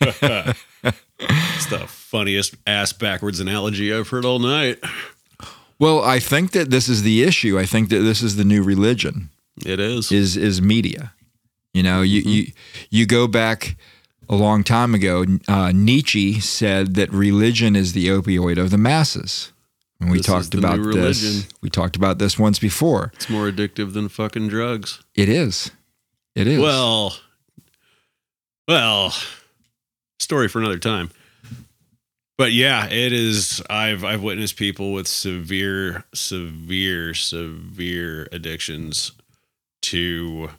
[0.00, 4.78] it's the funniest ass backwards analogy I've heard all night.
[5.78, 7.58] Well, I think that this is the issue.
[7.58, 9.30] I think that this is the new religion.
[9.64, 10.12] It is.
[10.12, 11.12] Is is media.
[11.72, 12.52] You know, you you
[12.90, 13.76] you go back
[14.28, 15.24] a long time ago.
[15.46, 19.52] Uh, Nietzsche said that religion is the opioid of the masses.
[20.00, 20.86] And we This is talked about this.
[20.86, 21.50] religion.
[21.62, 23.12] We talked about this once before.
[23.14, 25.02] It's more addictive than fucking drugs.
[25.14, 25.70] It is.
[26.34, 26.60] It is.
[26.60, 27.16] Well,
[28.68, 29.14] well,
[30.18, 31.10] story for another time.
[32.36, 33.62] But yeah, it is.
[33.70, 39.12] I've I've witnessed people with severe, severe, severe addictions
[39.82, 40.50] to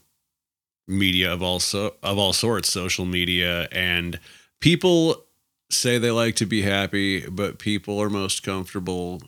[0.88, 4.20] media of all so, of all sorts, social media, and
[4.62, 5.27] people
[5.70, 9.22] say they like to be happy, but people are most comfortable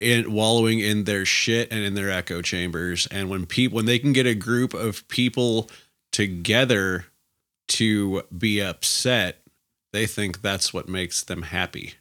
[0.00, 3.06] in wallowing in their shit and in their echo chambers.
[3.10, 5.70] And when people when they can get a group of people
[6.12, 7.06] together
[7.68, 9.40] to be upset,
[9.92, 11.94] they think that's what makes them happy.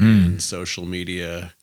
[0.00, 0.26] Mm.
[0.26, 1.54] And social media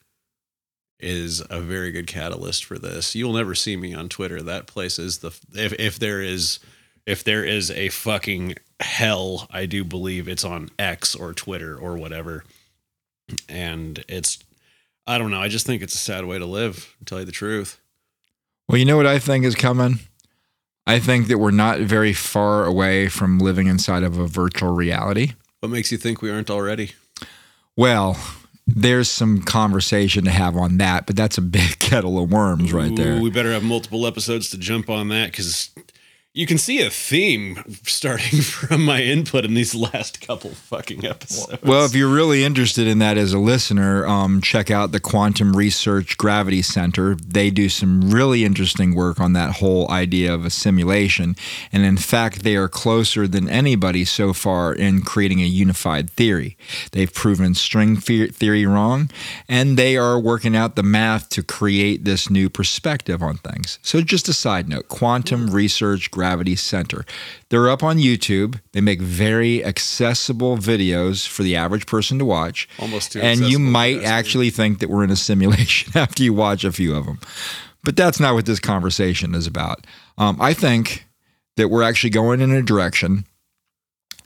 [0.99, 3.15] is a very good catalyst for this.
[3.15, 4.41] You'll never see me on Twitter.
[4.41, 6.59] That place is the if if there is
[7.05, 11.97] if there is a fucking hell, I do believe it's on X or Twitter or
[11.97, 12.43] whatever.
[13.49, 14.39] And it's
[15.07, 15.39] I don't know.
[15.39, 17.79] I just think it's a sad way to live, to tell you the truth.
[18.67, 19.99] Well, you know what I think is coming?
[20.87, 25.33] I think that we're not very far away from living inside of a virtual reality.
[25.59, 26.91] What makes you think we aren't already?
[27.75, 28.17] Well,
[28.67, 32.95] there's some conversation to have on that, but that's a big kettle of worms right
[32.95, 33.13] there.
[33.13, 35.69] Ooh, we better have multiple episodes to jump on that because
[36.35, 41.63] you can see a theme starting from my input in these last couple fucking episodes.
[41.63, 45.55] Well, if you're really interested in that as a listener, um, check out the Quantum
[45.55, 47.15] Research Gravity Center.
[47.15, 51.37] They do some really interesting work on that whole idea of a simulation.
[51.71, 56.57] And in fact, they are closer than anybody so far in creating a unified theory.
[56.91, 59.09] They've proven string theory wrong,
[59.47, 63.79] and they are working out the math to create this new perspective on things.
[63.81, 66.24] So, just a side note Quantum Research Gravity
[66.55, 67.05] Center.
[67.49, 68.59] They're up on YouTube.
[68.71, 72.67] They make very accessible videos for the average person to watch.
[72.79, 76.63] Almost too And you might actually think that we're in a simulation after you watch
[76.63, 77.19] a few of them.
[77.83, 79.85] But that's not what this conversation is about.
[80.17, 81.05] Um, I think
[81.55, 83.25] that we're actually going in a direction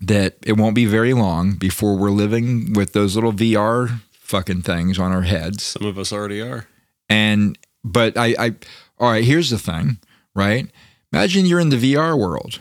[0.01, 4.97] that it won't be very long before we're living with those little VR fucking things
[4.97, 5.63] on our heads.
[5.63, 6.67] Some of us already are.
[7.09, 8.55] And but I, I
[8.97, 9.97] all right, here's the thing,
[10.35, 10.69] right?
[11.11, 12.59] Imagine you're in the VR world.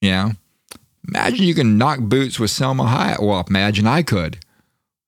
[0.00, 0.32] Yeah.
[1.08, 3.22] Imagine you can knock boots with Salma Hayek.
[3.22, 4.38] Well, imagine I could.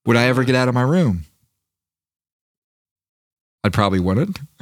[0.05, 1.25] Would I ever get out of my room?
[3.63, 4.39] I'd probably wouldn't.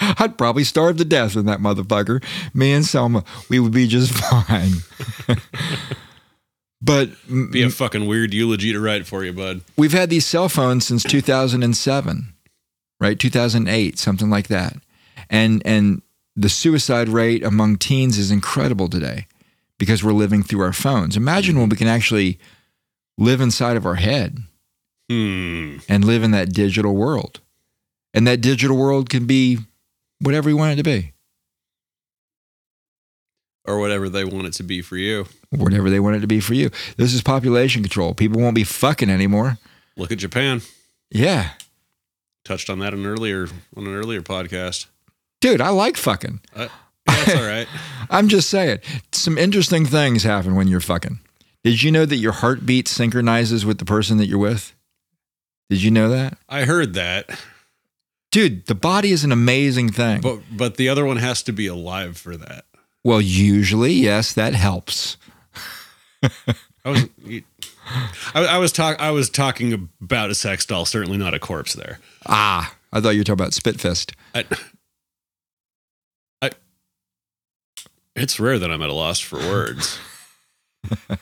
[0.00, 2.22] I'd probably starve to death in that motherfucker.
[2.54, 4.12] Me and Salma, we would be just
[4.46, 4.72] fine.
[6.82, 7.10] but
[7.50, 9.62] Be a fucking weird eulogy to write for you, bud.
[9.76, 12.32] we've had these cell phones since 2007
[13.00, 14.76] right 2008 something like that
[15.30, 16.02] and and
[16.36, 19.26] the suicide rate among teens is incredible today
[19.78, 21.16] because we're living through our phones.
[21.16, 22.38] Imagine when we can actually
[23.18, 24.38] live inside of our head
[25.08, 25.78] Hmm.
[25.88, 27.40] and live in that digital world.
[28.12, 29.58] And that digital world can be
[30.20, 31.12] whatever you want it to be,
[33.64, 35.26] Or whatever they want it to be for you.
[35.50, 36.70] whatever they want it to be for you.
[36.96, 38.14] This is population control.
[38.14, 39.58] People won't be fucking anymore.
[39.96, 40.62] Look at Japan.
[41.10, 41.50] Yeah.
[42.44, 44.86] Touched on that in earlier on an earlier podcast.
[45.46, 46.40] Dude, I like fucking.
[46.56, 46.66] Uh,
[47.06, 47.68] that's all right.
[48.10, 48.80] I'm just saying,
[49.12, 51.20] some interesting things happen when you're fucking.
[51.62, 54.74] Did you know that your heartbeat synchronizes with the person that you're with?
[55.70, 56.36] Did you know that?
[56.48, 57.30] I heard that,
[58.32, 60.20] Dude, the body is an amazing thing.
[60.20, 62.64] but but the other one has to be alive for that.
[63.04, 65.16] well, usually, yes, that helps.
[66.84, 67.04] I was
[68.34, 71.74] I, I was talk I was talking about a sex doll, certainly not a corpse
[71.74, 72.00] there.
[72.26, 74.12] Ah, I thought you were talking about Spitfist.
[74.34, 74.44] I,
[78.16, 79.98] it's rare that I'm at a loss for words.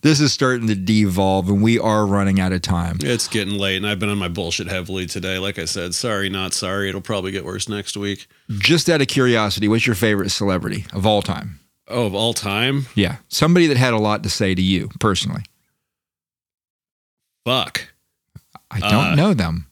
[0.00, 2.98] This is starting to devolve, and we are running out of time.
[3.00, 5.38] It's getting late, and I've been on my bullshit heavily today.
[5.38, 6.90] Like I said, sorry, not sorry.
[6.90, 8.26] It'll probably get worse next week.
[8.50, 11.58] Just out of curiosity, what's your favorite celebrity of all time?
[11.88, 15.42] Oh, of all time, Yeah, somebody that had a lot to say to you personally.
[17.46, 17.88] fuck.
[18.70, 19.68] I don't Uh, know them.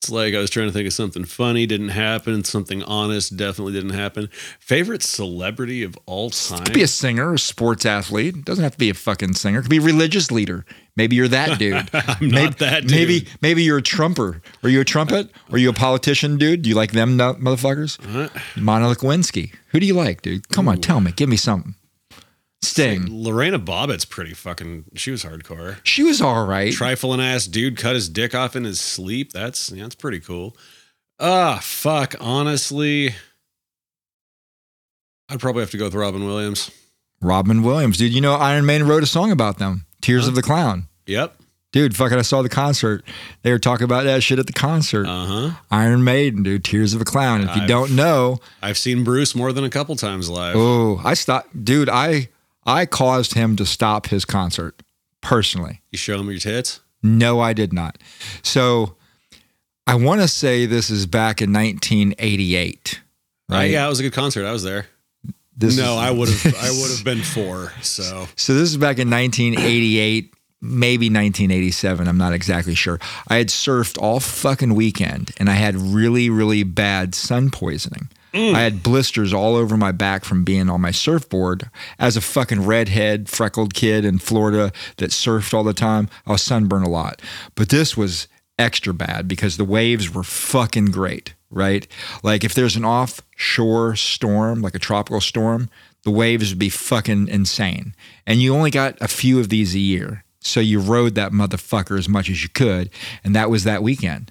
[0.00, 2.44] It's like I was trying to think of something funny, didn't happen.
[2.44, 4.28] Something honest, definitely didn't happen.
[4.60, 6.64] Favorite celebrity of all time?
[6.64, 8.36] Could be a singer, a sports athlete.
[8.36, 9.58] It doesn't have to be a fucking singer.
[9.58, 10.64] It could be a religious leader.
[10.94, 11.90] Maybe you're that dude.
[11.92, 12.92] I'm maybe, not that dude.
[12.92, 14.40] Maybe maybe you're a trumper.
[14.62, 15.32] Are you a trumpet?
[15.50, 16.62] Are you a politician, dude?
[16.62, 18.00] Do you like them motherfuckers?
[18.04, 18.28] Huh?
[18.56, 19.52] Monica Lewinsky.
[19.70, 20.48] Who do you like, dude?
[20.48, 21.10] Come on, tell me.
[21.10, 21.74] Give me something.
[22.62, 23.06] Sting.
[23.08, 24.84] Lorena Bobbitt's pretty fucking.
[24.94, 25.76] She was hardcore.
[25.84, 26.72] She was all right.
[26.72, 29.32] Trifling ass dude cut his dick off in his sleep.
[29.32, 30.56] That's yeah, that's pretty cool.
[31.20, 32.14] Ah, fuck.
[32.20, 33.14] Honestly,
[35.28, 36.70] I'd probably have to go with Robin Williams.
[37.20, 38.12] Robin Williams, dude.
[38.12, 39.84] You know Iron Maiden wrote a song about them.
[40.00, 40.86] Tears of the Clown.
[41.06, 41.34] Yep.
[41.70, 43.04] Dude, fucking I saw the concert.
[43.42, 45.06] They were talking about that shit at the concert.
[45.06, 45.50] Uh huh.
[45.70, 46.64] Iron Maiden, dude.
[46.64, 47.42] Tears of a Clown.
[47.42, 50.54] If you I've- don't know, I've seen Bruce more than a couple times live.
[50.56, 51.88] Oh, I stopped, dude.
[51.90, 52.28] I
[52.68, 54.82] I caused him to stop his concert
[55.20, 55.80] personally.
[55.90, 56.80] You show him your tits.
[57.02, 57.96] No, I did not.
[58.42, 58.96] So
[59.86, 63.00] I want to say this is back in 1988,
[63.50, 63.70] Uh, right?
[63.70, 64.44] yeah, it was a good concert.
[64.46, 64.86] I was there.
[65.56, 66.54] This no, is- I would have.
[66.56, 67.72] I would have been four.
[67.82, 72.06] So So this is back in 1988, maybe 1987.
[72.06, 72.98] I'm not exactly sure.
[73.28, 78.08] I had surfed all fucking weekend and I had really, really bad sun poisoning.
[78.38, 78.54] Mm.
[78.54, 81.68] I had blisters all over my back from being on my surfboard.
[81.98, 86.42] As a fucking redhead, freckled kid in Florida that surfed all the time, I was
[86.42, 87.20] sunburned a lot.
[87.56, 91.86] But this was extra bad because the waves were fucking great, right?
[92.22, 95.68] Like if there's an offshore storm, like a tropical storm,
[96.04, 97.92] the waves would be fucking insane.
[98.24, 100.22] And you only got a few of these a year.
[100.40, 102.90] So you rode that motherfucker as much as you could.
[103.24, 104.30] And that was that weekend.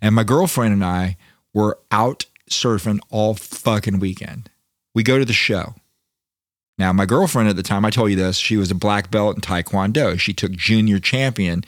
[0.00, 1.16] And my girlfriend and I
[1.52, 4.50] were out surfing all fucking weekend.
[4.94, 5.74] We go to the show.
[6.78, 9.36] Now, my girlfriend at the time, I told you this, she was a black belt
[9.36, 10.18] in Taekwondo.
[10.18, 11.64] She took junior champion,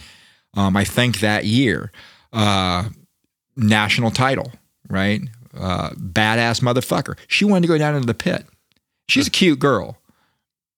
[0.55, 1.93] um, I think that year,
[2.33, 2.89] uh,
[3.57, 4.53] national title,
[4.89, 5.21] right?
[5.57, 7.17] Uh, badass motherfucker.
[7.29, 8.47] She wanted to go down into the pit.
[9.09, 9.99] She's a cute girl,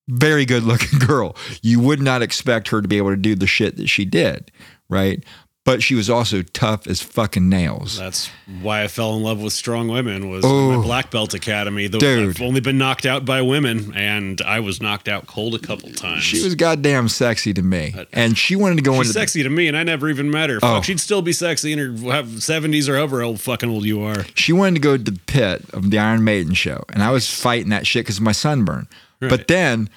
[0.09, 1.35] very good looking girl.
[1.63, 4.51] You would not expect her to be able to do the shit that she did,
[4.91, 5.25] right?
[5.69, 7.99] But she was also tough as fucking nails.
[7.99, 8.31] that's
[8.63, 10.31] why I fell in love with strong women.
[10.31, 10.77] Was Oh.
[10.79, 11.87] my black belt academy.
[11.89, 12.31] The, Dude.
[12.37, 15.91] I've only been knocked out by women, and I was knocked out cold a couple
[15.93, 16.23] times.
[16.23, 19.13] She was goddamn sexy to me, and she wanted to go She's into.
[19.21, 20.57] sexy to me, and I never even met her.
[20.63, 20.77] Oh.
[20.77, 24.25] Fuck, she'd still be sexy in her seventies or however old fucking old you are.
[24.35, 27.31] She wanted to go to the pit of the Iron Maiden show, and I was
[27.31, 28.89] fighting that shit because of my sunburn.
[29.21, 29.29] Right.
[29.29, 29.91] But then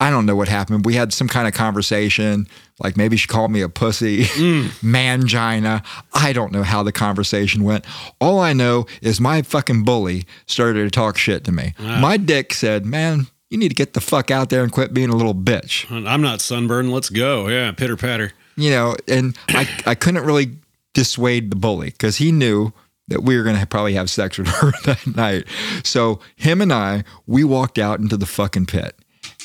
[0.00, 0.84] I don't know what happened.
[0.84, 2.46] We had some kind of conversation,
[2.78, 4.68] like maybe she called me a pussy, mm.
[4.82, 5.84] mangina.
[6.12, 7.84] I don't know how the conversation went.
[8.20, 11.74] All I know is my fucking bully started to talk shit to me.
[11.80, 12.00] Wow.
[12.00, 15.10] My dick said, "Man, you need to get the fuck out there and quit being
[15.10, 16.92] a little bitch." I'm not sunburned.
[16.92, 17.48] Let's go.
[17.48, 18.32] Yeah, pitter patter.
[18.56, 20.56] you know, and I, I couldn't really
[20.94, 22.72] dissuade the bully because he knew
[23.08, 25.44] that we were going to probably have sex with her that night.
[25.82, 28.96] So him and I, we walked out into the fucking pit.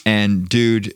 [0.06, 0.93] And dude,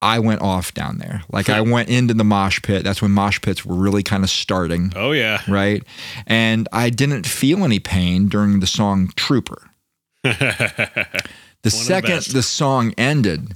[0.00, 1.22] I went off down there.
[1.30, 2.84] Like I went into the mosh pit.
[2.84, 4.92] That's when mosh pits were really kind of starting.
[4.94, 5.40] Oh yeah.
[5.48, 5.82] Right.
[6.26, 9.70] And I didn't feel any pain during the song Trooper.
[11.64, 12.34] The second best.
[12.34, 13.54] the song ended,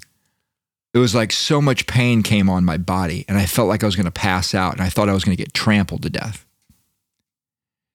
[0.94, 3.86] it was like so much pain came on my body, and I felt like I
[3.86, 6.10] was going to pass out, and I thought I was going to get trampled to
[6.10, 6.46] death.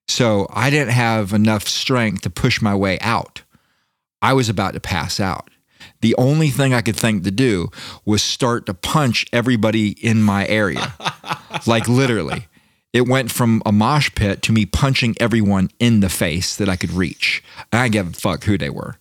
[0.07, 3.41] So I didn't have enough strength to push my way out.
[4.21, 5.49] I was about to pass out.
[6.01, 7.69] The only thing I could think to do
[8.05, 10.93] was start to punch everybody in my area.
[11.67, 12.47] like literally.
[12.93, 16.75] It went from a mosh pit to me punching everyone in the face that I
[16.75, 17.43] could reach.
[17.71, 18.97] And I didn't give a fuck who they were.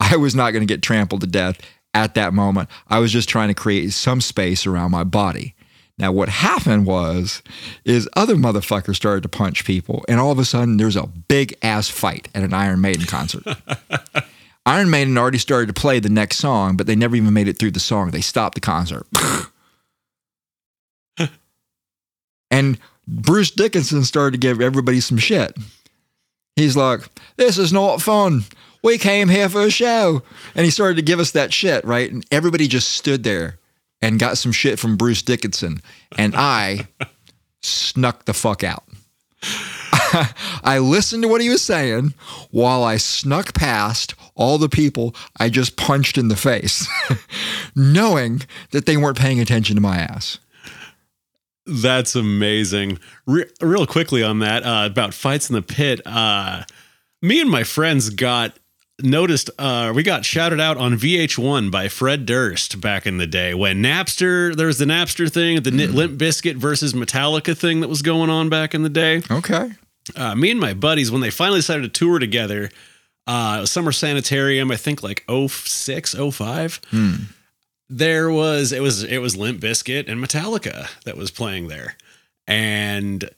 [0.00, 1.60] I was not going to get trampled to death
[1.94, 2.68] at that moment.
[2.88, 5.54] I was just trying to create some space around my body.
[5.98, 7.42] Now, what happened was,
[7.84, 11.56] is other motherfuckers started to punch people, and all of a sudden, there's a big
[11.60, 13.44] ass fight at an Iron Maiden concert.
[14.68, 17.58] Iron Maiden already started to play the next song, but they never even made it
[17.58, 18.10] through the song.
[18.10, 19.06] They stopped the concert.
[22.50, 25.56] and Bruce Dickinson started to give everybody some shit.
[26.54, 27.00] He's like,
[27.38, 28.44] This is not fun.
[28.82, 30.20] We came here for a show.
[30.54, 32.12] And he started to give us that shit, right?
[32.12, 33.58] And everybody just stood there
[34.02, 35.80] and got some shit from Bruce Dickinson.
[36.18, 36.88] And I
[37.62, 38.84] snuck the fuck out.
[40.64, 42.14] I listened to what he was saying
[42.50, 46.86] while I snuck past all the people I just punched in the face,
[47.76, 50.38] knowing that they weren't paying attention to my ass.
[51.66, 52.98] That's amazing.
[53.26, 56.00] Re- real quickly on that uh, about fights in the pit.
[56.06, 56.64] Uh,
[57.20, 58.58] me and my friends got
[59.00, 63.54] noticed uh, we got shouted out on VH1 by Fred Durst back in the day
[63.54, 65.92] when Napster there was the Napster thing, the mm.
[65.94, 69.22] Limp Bizkit versus Metallica thing that was going on back in the day.
[69.30, 69.70] Okay.
[70.16, 72.70] Uh, me and my buddies when they finally decided to tour together,
[73.26, 76.80] uh, Summer Sanitarium, I think like 06, 05.
[76.90, 77.14] Hmm.
[77.90, 81.96] There was it was it was Limp Bizkit and Metallica that was playing there.
[82.46, 83.30] And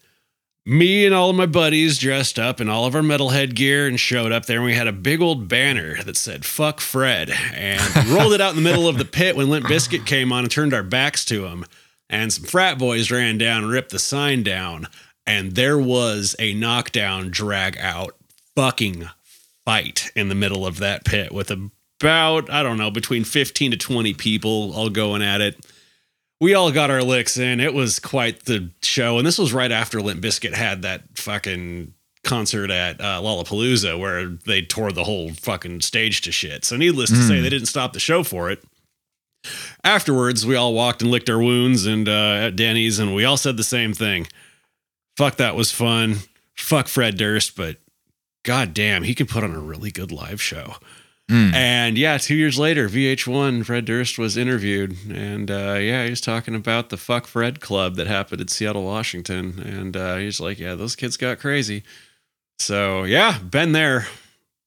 [0.67, 3.99] me and all of my buddies dressed up in all of our metalhead gear and
[3.99, 7.81] showed up there and we had a big old banner that said fuck fred and
[8.09, 10.51] rolled it out in the middle of the pit when limp bizkit came on and
[10.51, 11.65] turned our backs to him
[12.11, 14.87] and some frat boys ran down and ripped the sign down
[15.31, 18.17] and there was a knockdown drag out
[18.57, 19.09] fucking
[19.65, 23.77] fight in the middle of that pit with about i don't know between 15 to
[23.77, 25.65] 20 people all going at it
[26.41, 27.61] we all got our licks in.
[27.61, 31.93] It was quite the show, and this was right after Limp Bizkit had that fucking
[32.25, 36.65] concert at uh, Lollapalooza where they tore the whole fucking stage to shit.
[36.65, 37.17] So needless mm.
[37.17, 37.43] to say, hmm.
[37.43, 38.63] they didn't stop the show for it.
[39.85, 43.39] Afterwards, we all walked and licked our wounds and uh, at Denny's, and we all
[43.39, 44.27] said the same thing.
[45.21, 46.17] Fuck, that was fun.
[46.57, 47.77] Fuck Fred Durst, but
[48.43, 50.77] god damn, he can put on a really good live show.
[51.31, 51.53] Mm.
[51.53, 54.97] And yeah, two years later, VH1, Fred Durst was interviewed.
[55.11, 58.83] And uh, yeah, he was talking about the Fuck Fred Club that happened in Seattle,
[58.83, 59.59] Washington.
[59.59, 61.83] And uh, he's like, yeah, those kids got crazy.
[62.59, 64.07] So yeah, been there,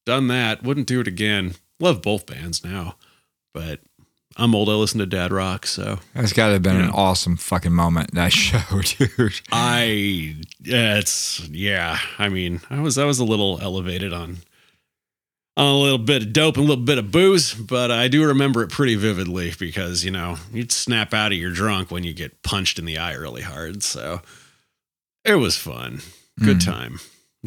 [0.05, 0.61] done that.
[0.61, 1.55] Wouldn't do it again.
[1.79, 2.97] Love both bands now.
[3.55, 3.79] But
[4.35, 4.69] I'm old.
[4.69, 8.13] I listen to dad rock, so that's got to have been an awesome fucking moment
[8.15, 9.39] that show, dude.
[9.51, 11.99] I, it's yeah.
[12.17, 14.37] I mean, I was I was a little elevated on
[15.55, 18.63] a little bit of dope and a little bit of booze, but I do remember
[18.63, 22.41] it pretty vividly because, you know, you'd snap out of your drunk when you get
[22.41, 23.83] punched in the eye really hard.
[23.83, 24.21] So
[25.23, 26.01] it was fun.
[26.39, 26.65] Good mm.
[26.65, 26.99] time.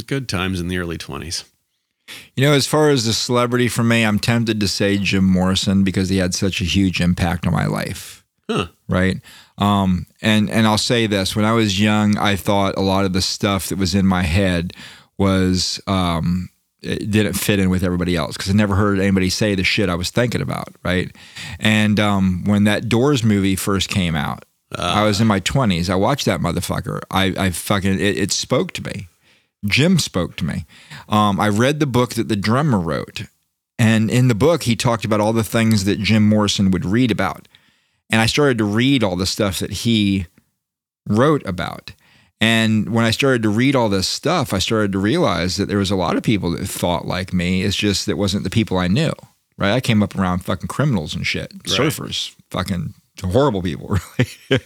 [0.07, 1.45] Good times in the early 20s.
[2.35, 5.83] You know, as far as the celebrity for me, I'm tempted to say Jim Morrison
[5.85, 8.25] because he had such a huge impact on my life.
[8.49, 8.69] Huh.
[8.89, 9.21] Right.
[9.59, 13.13] Um, and and I'll say this: when I was young, I thought a lot of
[13.13, 14.73] the stuff that was in my head
[15.19, 16.51] was um,
[16.83, 19.89] it didn't fit in with everybody else because I never heard anybody say the shit
[19.89, 21.15] I was thinking about, right?
[21.59, 24.45] And um, when that Doors movie first came out,
[24.77, 25.91] uh, I was in my twenties.
[25.91, 27.01] I watched that motherfucker.
[27.11, 29.09] I, I fucking it, it, spoke to me.
[29.69, 30.65] Jim spoke to me.
[31.09, 33.23] Um, I read the book that the drummer wrote,
[33.79, 37.11] and in the book he talked about all the things that Jim Morrison would read
[37.11, 37.49] about,
[38.11, 40.27] and I started to read all the stuff that he
[41.09, 41.93] wrote about.
[42.41, 45.79] And when I started to read all this stuff, I started to realize that there
[45.79, 47.63] was a lot of people that thought like me.
[47.63, 49.13] It's just that wasn't the people I knew,
[49.57, 49.73] right?
[49.73, 51.63] I came up around fucking criminals and shit, right.
[51.65, 53.89] surfers, fucking horrible people,
[54.51, 54.63] really.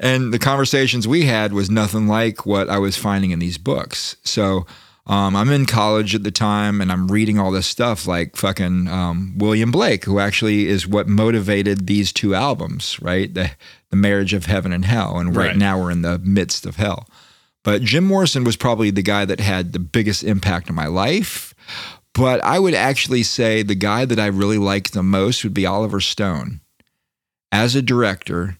[0.00, 4.16] and the conversations we had was nothing like what I was finding in these books.
[4.24, 4.66] So
[5.06, 8.86] um, I'm in college at the time and I'm reading all this stuff like fucking
[8.88, 13.32] um, William Blake, who actually is what motivated these two albums, right?
[13.32, 13.50] The,
[13.90, 15.18] the Marriage of Heaven and Hell.
[15.18, 17.08] And right, right now we're in the midst of hell.
[17.64, 21.54] But Jim Morrison was probably the guy that had the biggest impact on my life.
[22.14, 25.66] But I would actually say the guy that I really liked the most would be
[25.66, 26.60] Oliver Stone.
[27.52, 28.58] As a director,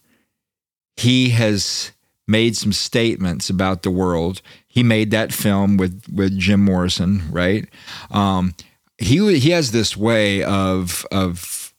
[0.97, 1.93] he has
[2.29, 7.69] made some statements about the world he made that film with with Jim Morrison, right?
[8.11, 8.55] Um,
[8.97, 11.75] he he has this way of of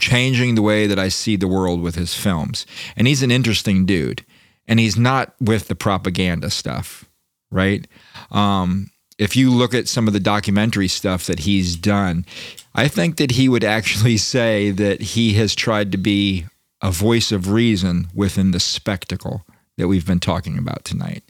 [0.00, 3.86] changing the way that I see the world with his films, and he's an interesting
[3.86, 4.26] dude,
[4.66, 7.04] and he's not with the propaganda stuff,
[7.52, 7.86] right?
[8.32, 12.26] Um, if you look at some of the documentary stuff that he's done,
[12.74, 16.46] I think that he would actually say that he has tried to be
[16.82, 19.46] a voice of reason within the spectacle
[19.78, 21.22] that we've been talking about tonight.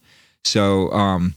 [0.44, 1.34] So, um,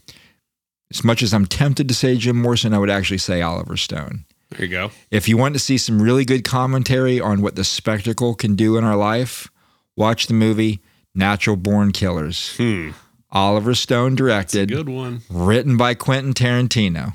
[0.92, 4.26] as much as I'm tempted to say Jim Morrison, I would actually say Oliver Stone.
[4.52, 4.92] There you go.
[5.12, 8.78] If you want to see some really good commentary on what the spectacle can do
[8.78, 9.50] in our life,
[9.98, 10.80] watch the movie
[11.14, 12.56] Natural Born Killers.
[12.58, 12.92] Hmm.
[13.32, 15.22] Oliver Stone directed, Good one.
[15.30, 17.14] written by Quentin Tarantino.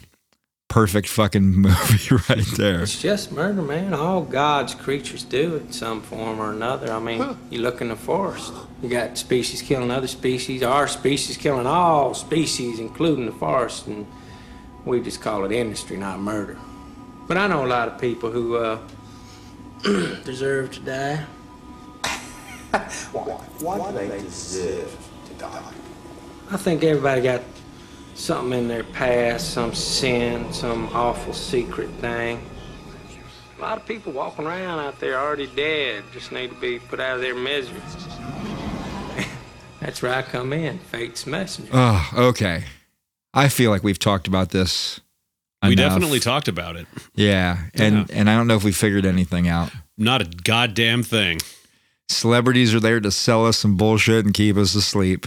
[0.70, 2.82] Perfect fucking movie right there.
[2.82, 3.92] It's just murder, man.
[3.92, 6.92] All God's creatures do it in some form or another.
[6.92, 11.36] I mean, you look in the forest, you got species killing other species, our species
[11.36, 14.06] killing all species, including the forest, and
[14.84, 16.56] we just call it industry, not murder.
[17.26, 18.78] But I know a lot of people who uh,
[20.24, 21.16] deserve to die.
[23.10, 24.96] Why do they deserve
[25.26, 25.72] to die?
[26.52, 27.42] I think everybody got
[28.20, 32.40] something in their past, some sin, some awful secret thing.
[33.58, 37.00] A lot of people walking around out there already dead, just need to be put
[37.00, 37.80] out of their misery.
[39.80, 41.70] That's where I come in, fate's messenger.
[41.72, 42.64] Oh, okay.
[43.32, 45.00] I feel like we've talked about this.
[45.62, 46.86] We definitely talked about it.
[47.14, 48.16] Yeah, and Yeah.
[48.16, 49.70] and I don't know if we figured anything out.
[49.98, 51.38] Not a goddamn thing.
[52.08, 55.26] Celebrities are there to sell us some bullshit and keep us asleep.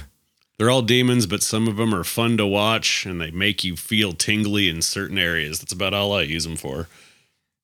[0.57, 3.75] They're all demons, but some of them are fun to watch and they make you
[3.75, 5.59] feel tingly in certain areas.
[5.59, 6.87] That's about all I use them for.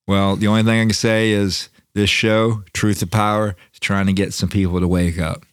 [0.06, 4.06] Well, the only thing I can say is this show, Truth to Power, is trying
[4.06, 5.44] to get some people to wake up.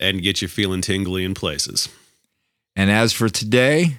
[0.00, 1.88] And get you feeling tingly in places.
[2.76, 3.98] And as for today,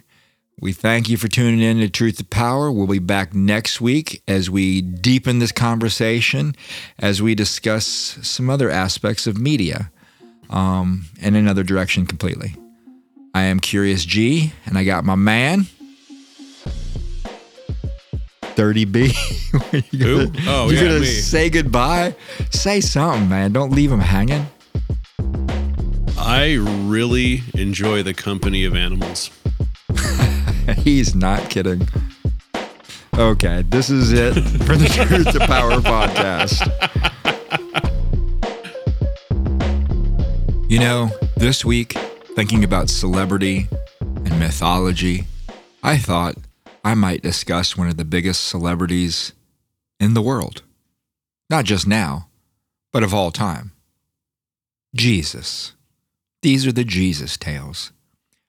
[0.59, 2.71] we thank you for tuning in to Truth to Power.
[2.71, 6.55] We'll be back next week as we deepen this conversation,
[6.99, 7.85] as we discuss
[8.21, 9.91] some other aspects of media
[10.49, 12.55] um, in another direction completely.
[13.33, 15.65] I am Kyrios G, and I got my man,
[18.55, 19.13] Dirty B.
[19.91, 20.27] you Who?
[20.27, 21.05] gonna, Oh, you yeah, gonna me.
[21.07, 22.15] say goodbye?
[22.51, 23.51] Say something, man.
[23.51, 24.45] Don't leave him hanging.
[26.19, 26.53] I
[26.85, 29.31] really enjoy the company of animals.
[30.77, 31.87] He's not kidding.
[33.17, 34.33] Okay, this is it
[34.65, 36.69] for the Truth to Power podcast.
[40.69, 41.95] You know, this week,
[42.35, 43.67] thinking about celebrity
[44.01, 45.25] and mythology,
[45.83, 46.35] I thought
[46.83, 49.33] I might discuss one of the biggest celebrities
[49.99, 50.63] in the world.
[51.49, 52.29] Not just now,
[52.91, 53.71] but of all time.
[54.95, 55.73] Jesus.
[56.41, 57.91] These are the Jesus tales.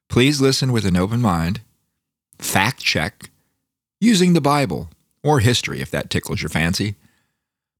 [0.09, 1.61] Please listen with an open mind,
[2.39, 3.31] fact check,
[4.01, 4.89] using the Bible
[5.23, 6.95] or history if that tickles your fancy.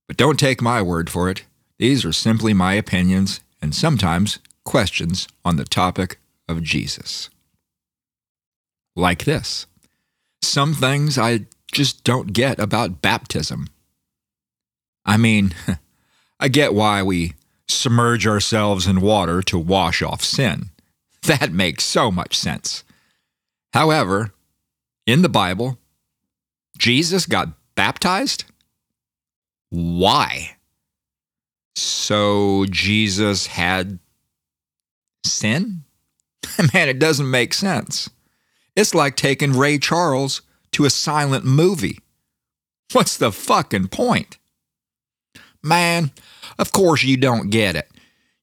[0.07, 1.45] But don't take my word for it.
[1.79, 7.29] These are simply my opinions and sometimes questions on the topic of Jesus.
[8.95, 9.67] Like this
[10.41, 11.41] some things I
[11.71, 13.67] just don't get about baptism.
[15.05, 15.53] I mean,
[16.39, 17.33] I get why we
[17.67, 20.69] submerge ourselves in water to wash off sin.
[21.23, 22.83] That makes so much sense.
[23.73, 24.31] However,
[25.05, 25.79] in the Bible,
[26.77, 28.45] Jesus got baptized?
[29.69, 30.55] Why?
[31.75, 33.99] So Jesus had
[35.25, 35.83] sin?
[36.73, 38.09] Man, it doesn't make sense.
[38.75, 41.99] It's like taking Ray Charles to a silent movie.
[42.91, 44.37] What's the fucking point?
[45.63, 46.11] Man,
[46.59, 47.89] of course you don't get it.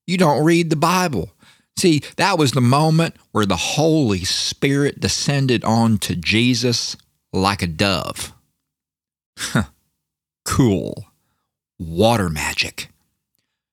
[0.07, 1.31] You don't read the Bible.
[1.77, 6.97] See, that was the moment where the Holy Spirit descended onto Jesus
[7.33, 8.33] like a dove.
[10.45, 11.07] cool.
[11.79, 12.89] Water magic.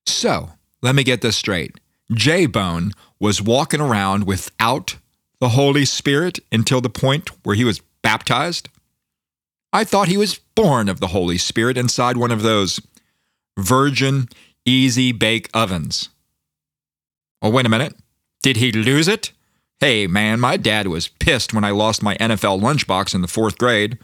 [0.06, 1.80] So, let me get this straight.
[2.11, 4.98] J Bone was walking around without
[5.40, 8.69] the Holy Spirit until the point where he was baptized?
[9.72, 12.80] I thought he was born of the Holy Spirit inside one of those
[13.57, 14.27] virgin
[14.65, 16.10] easy bake ovens.
[17.41, 17.95] Oh, wait a minute.
[18.41, 19.31] Did he lose it?
[19.80, 23.57] Hey, man, my dad was pissed when I lost my NFL lunchbox in the fourth
[23.57, 23.98] grade.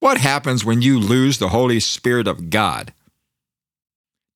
[0.00, 2.92] What happens when you lose the Holy Spirit of God?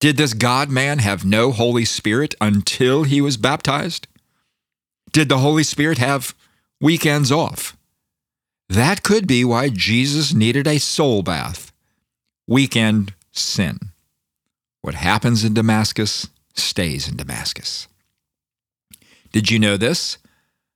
[0.05, 4.06] Did this God man have no Holy Spirit until he was baptized?
[5.12, 6.35] Did the Holy Spirit have
[6.78, 7.74] weekends off?
[8.68, 11.72] That could be why Jesus needed a soul bath.
[12.47, 13.78] Weekend sin.
[14.82, 17.89] What happens in Damascus stays in Damascus.
[19.32, 20.18] Did you know this?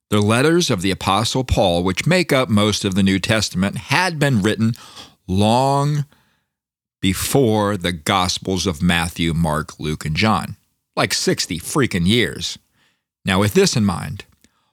[0.09, 4.19] The letters of the Apostle Paul, which make up most of the New Testament, had
[4.19, 4.73] been written
[5.27, 6.07] long
[7.01, 10.57] before the Gospels of Matthew, Mark, Luke, and John.
[10.97, 12.59] Like 60 freaking years.
[13.25, 14.25] Now, with this in mind,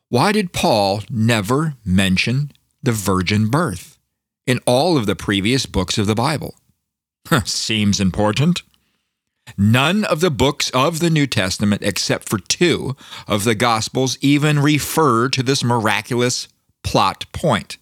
[0.09, 3.97] Why did Paul never mention the virgin birth
[4.45, 6.55] in all of the previous books of the Bible?
[7.45, 8.61] Seems important.
[9.57, 12.95] None of the books of the New Testament, except for two
[13.27, 16.47] of the Gospels, even refer to this miraculous
[16.83, 17.77] plot point.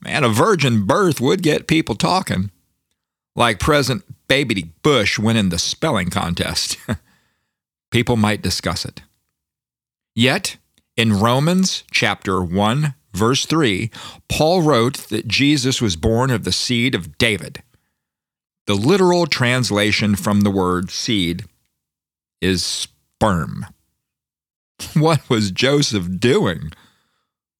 [0.00, 2.50] Man, a virgin birth would get people talking,
[3.36, 6.78] like President Baby Bush winning the spelling contest.
[7.90, 9.02] people might discuss it.
[10.14, 10.56] Yet,
[10.96, 13.90] in Romans chapter 1, verse 3,
[14.28, 17.62] Paul wrote that Jesus was born of the seed of David.
[18.66, 21.44] The literal translation from the word seed
[22.40, 23.66] is sperm.
[24.94, 26.70] What was Joseph doing?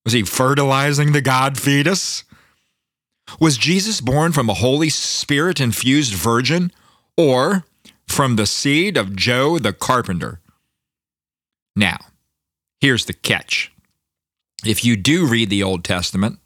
[0.05, 2.25] Was he fertilizing the God fetus?
[3.41, 6.73] Was Jesus born from a Holy Spirit infused virgin
[7.17, 7.65] or
[8.07, 10.41] from the seed of Joe the carpenter?
[11.75, 11.99] Now,
[12.81, 13.73] here's the catch.
[14.65, 16.39] If you do read the Old Testament,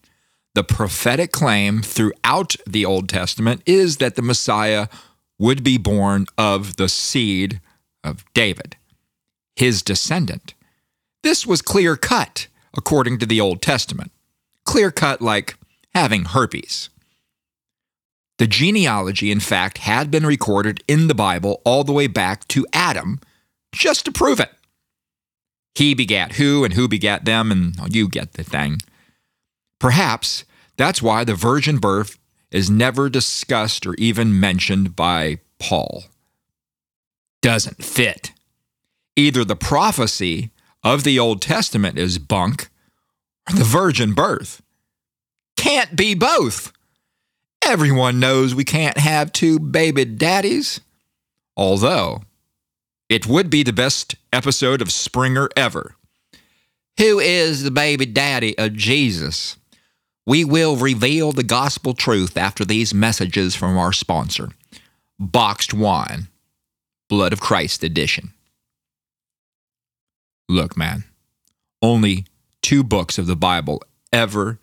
[0.55, 4.89] the prophetic claim throughout the Old Testament is that the Messiah
[5.39, 7.61] would be born of the seed
[8.02, 8.77] of David,
[9.55, 10.55] his descendant.
[11.23, 14.11] This was clear cut, according to the Old Testament.
[14.65, 15.57] Clear cut like
[15.95, 16.89] having herpes.
[18.39, 22.67] The genealogy, in fact, had been recorded in the Bible all the way back to
[22.73, 23.21] Adam,
[23.73, 24.51] just to prove it.
[25.75, 28.79] He begat who, and who begat them, and you get the thing.
[29.79, 30.45] Perhaps
[30.77, 32.19] that's why the virgin birth
[32.51, 36.05] is never discussed or even mentioned by Paul.
[37.43, 38.33] Doesn't fit.
[39.17, 40.51] Either the prophecy
[40.83, 42.71] of the Old Testament is bunk,
[43.49, 44.62] or the virgin birth.
[45.61, 46.73] Can't be both.
[47.62, 50.81] Everyone knows we can't have two baby daddies.
[51.55, 52.23] Although,
[53.11, 55.97] it would be the best episode of Springer ever.
[56.97, 59.59] Who is the baby daddy of Jesus?
[60.24, 64.53] We will reveal the gospel truth after these messages from our sponsor,
[65.19, 66.28] Boxed Wine,
[67.11, 68.32] Blood of Christ edition.
[70.49, 71.05] Look, man,
[71.82, 72.24] only
[72.62, 74.59] two books of the Bible ever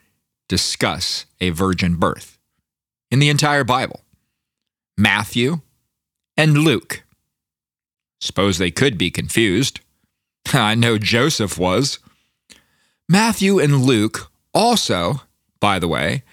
[0.47, 2.37] discuss a virgin birth
[3.11, 4.01] in the entire Bible
[4.97, 5.61] Matthew
[6.35, 7.03] and Luke.
[8.19, 9.79] Suppose they could be confused.
[10.53, 11.99] I know Joseph was.
[13.09, 15.21] Matthew and Luke also,
[15.59, 16.23] by the way,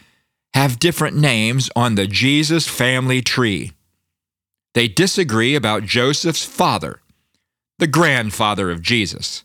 [0.55, 3.73] have different names on the Jesus family tree.
[4.73, 7.01] They disagree about Joseph's father,
[7.79, 9.45] the grandfather of Jesus,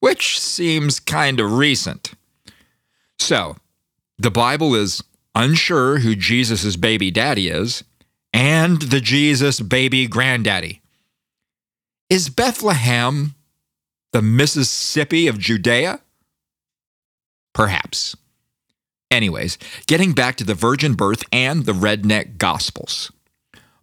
[0.00, 2.12] which seems kind of recent.
[3.18, 3.56] So,
[4.22, 5.02] the Bible is
[5.34, 7.82] unsure who Jesus' baby daddy is
[8.32, 10.80] and the Jesus baby granddaddy.
[12.08, 13.34] Is Bethlehem
[14.12, 16.00] the Mississippi of Judea?
[17.52, 18.16] Perhaps.
[19.10, 23.10] Anyways, getting back to the virgin birth and the redneck gospels.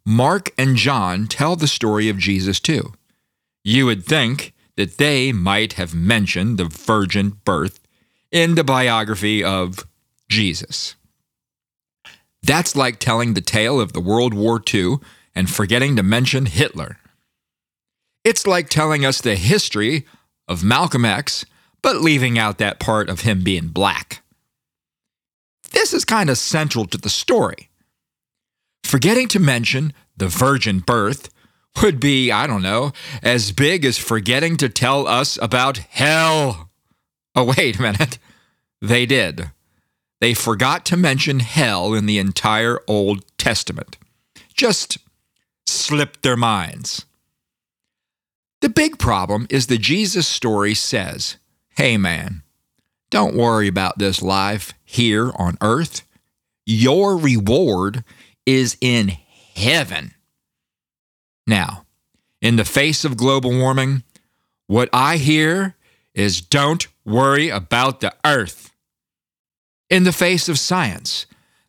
[0.06, 2.94] Mark and John tell the story of Jesus too.
[3.64, 7.82] You would think that they might have mentioned the virgin birth
[8.32, 9.86] in the biography of
[10.30, 10.96] Jesus.
[12.42, 14.98] That's like telling the tale of the World War II
[15.36, 16.98] and forgetting to mention Hitler.
[18.24, 20.06] It's like telling us the history
[20.48, 21.46] of Malcolm X,
[21.82, 24.22] but leaving out that part of him being black.
[25.72, 27.70] This is kind of central to the story.
[28.84, 31.30] Forgetting to mention the virgin birth
[31.82, 32.92] would be, I don't know,
[33.22, 36.70] as big as forgetting to tell us about hell.
[37.36, 38.18] Oh, wait a minute.
[38.82, 39.52] They did.
[40.22, 43.98] They forgot to mention hell in the entire Old Testament.
[44.54, 44.98] Just
[45.66, 47.06] slipped their minds.
[48.62, 51.38] The big problem is the Jesus story says,
[51.78, 52.44] hey man,
[53.10, 56.02] don't worry about this life here on earth.
[56.66, 58.04] Your reward
[58.46, 59.14] is in
[59.56, 60.14] heaven.
[61.48, 61.86] Now,
[62.42, 64.04] in the face of global warming,
[64.68, 65.76] what I hear
[66.14, 68.69] is don't worry about the earth.
[69.90, 71.26] In the face of science,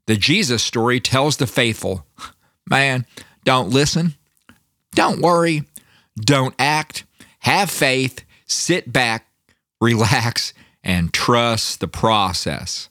[0.07, 2.07] the Jesus story tells the faithful,
[2.69, 3.07] man,
[3.45, 4.15] don't listen,
[4.95, 5.65] don't worry,
[6.17, 7.05] don't act,
[7.41, 9.27] have faith, sit back,
[9.81, 10.53] relax,
[10.83, 12.89] and trust the process.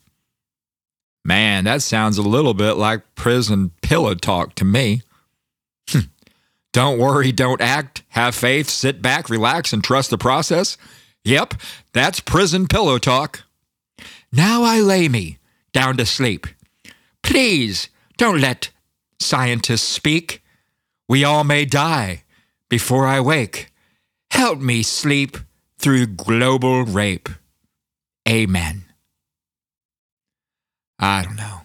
[1.24, 5.02] Man, that sounds a little bit like prison pillow talk to me.
[5.90, 6.00] Hmm.
[6.74, 10.78] don't worry, don't act, have faith, sit back, relax, and trust the process.
[11.24, 11.56] Yep,
[11.94, 13.44] that's prison pillow talk.
[14.32, 15.38] Now I lay me
[15.74, 16.48] down to sleep.
[17.24, 18.70] Please don't let
[19.20, 20.44] scientists speak.
[21.08, 22.24] We all may die
[22.70, 23.72] before I wake.
[24.32, 25.38] Help me sleep
[25.80, 27.30] through global rape.
[28.28, 28.86] Amen.
[31.00, 31.62] I don't know.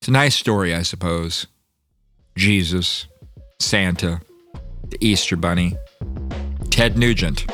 [0.00, 1.46] It's a nice story, I suppose.
[2.36, 3.06] Jesus,
[3.60, 4.20] Santa,
[4.88, 5.76] the Easter Bunny,
[6.70, 7.46] Ted Nugent.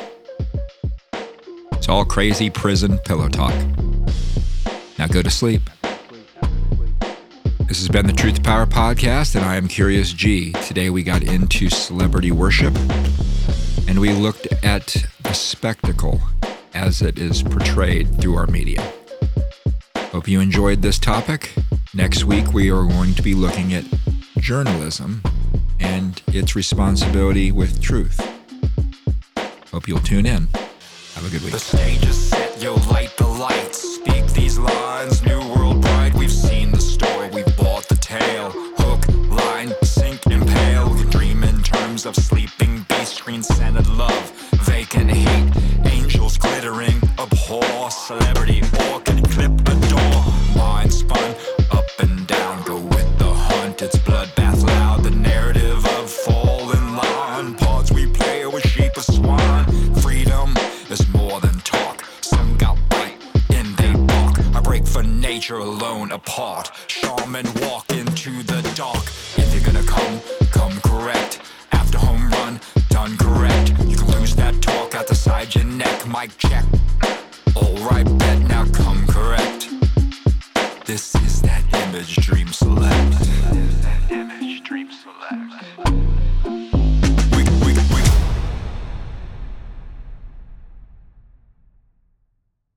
[1.73, 3.53] It's all crazy prison pillow talk.
[5.01, 5.67] Now go to sleep.
[7.67, 10.51] This has been the Truth Power Podcast, and I am Kyrios G.
[10.67, 12.75] Today we got into celebrity worship
[13.87, 16.21] and we looked at the spectacle
[16.75, 18.93] as it is portrayed through our media.
[20.11, 21.51] Hope you enjoyed this topic.
[21.95, 23.85] Next week we are going to be looking at
[24.37, 25.23] journalism
[25.79, 28.19] and its responsibility with truth.
[29.71, 30.47] Hope you'll tune in.
[31.15, 31.53] Have a good week.
[34.33, 36.13] These lines, new world bride.
[36.13, 38.51] We've seen the story, we've bought the tale.
[38.77, 40.93] Hook, line, sink, impale.
[41.09, 44.31] Dream in terms of sleeping beast, screen scented love,
[44.63, 45.53] vacant hate,
[45.85, 48.40] angels glittering, abhor, celebrity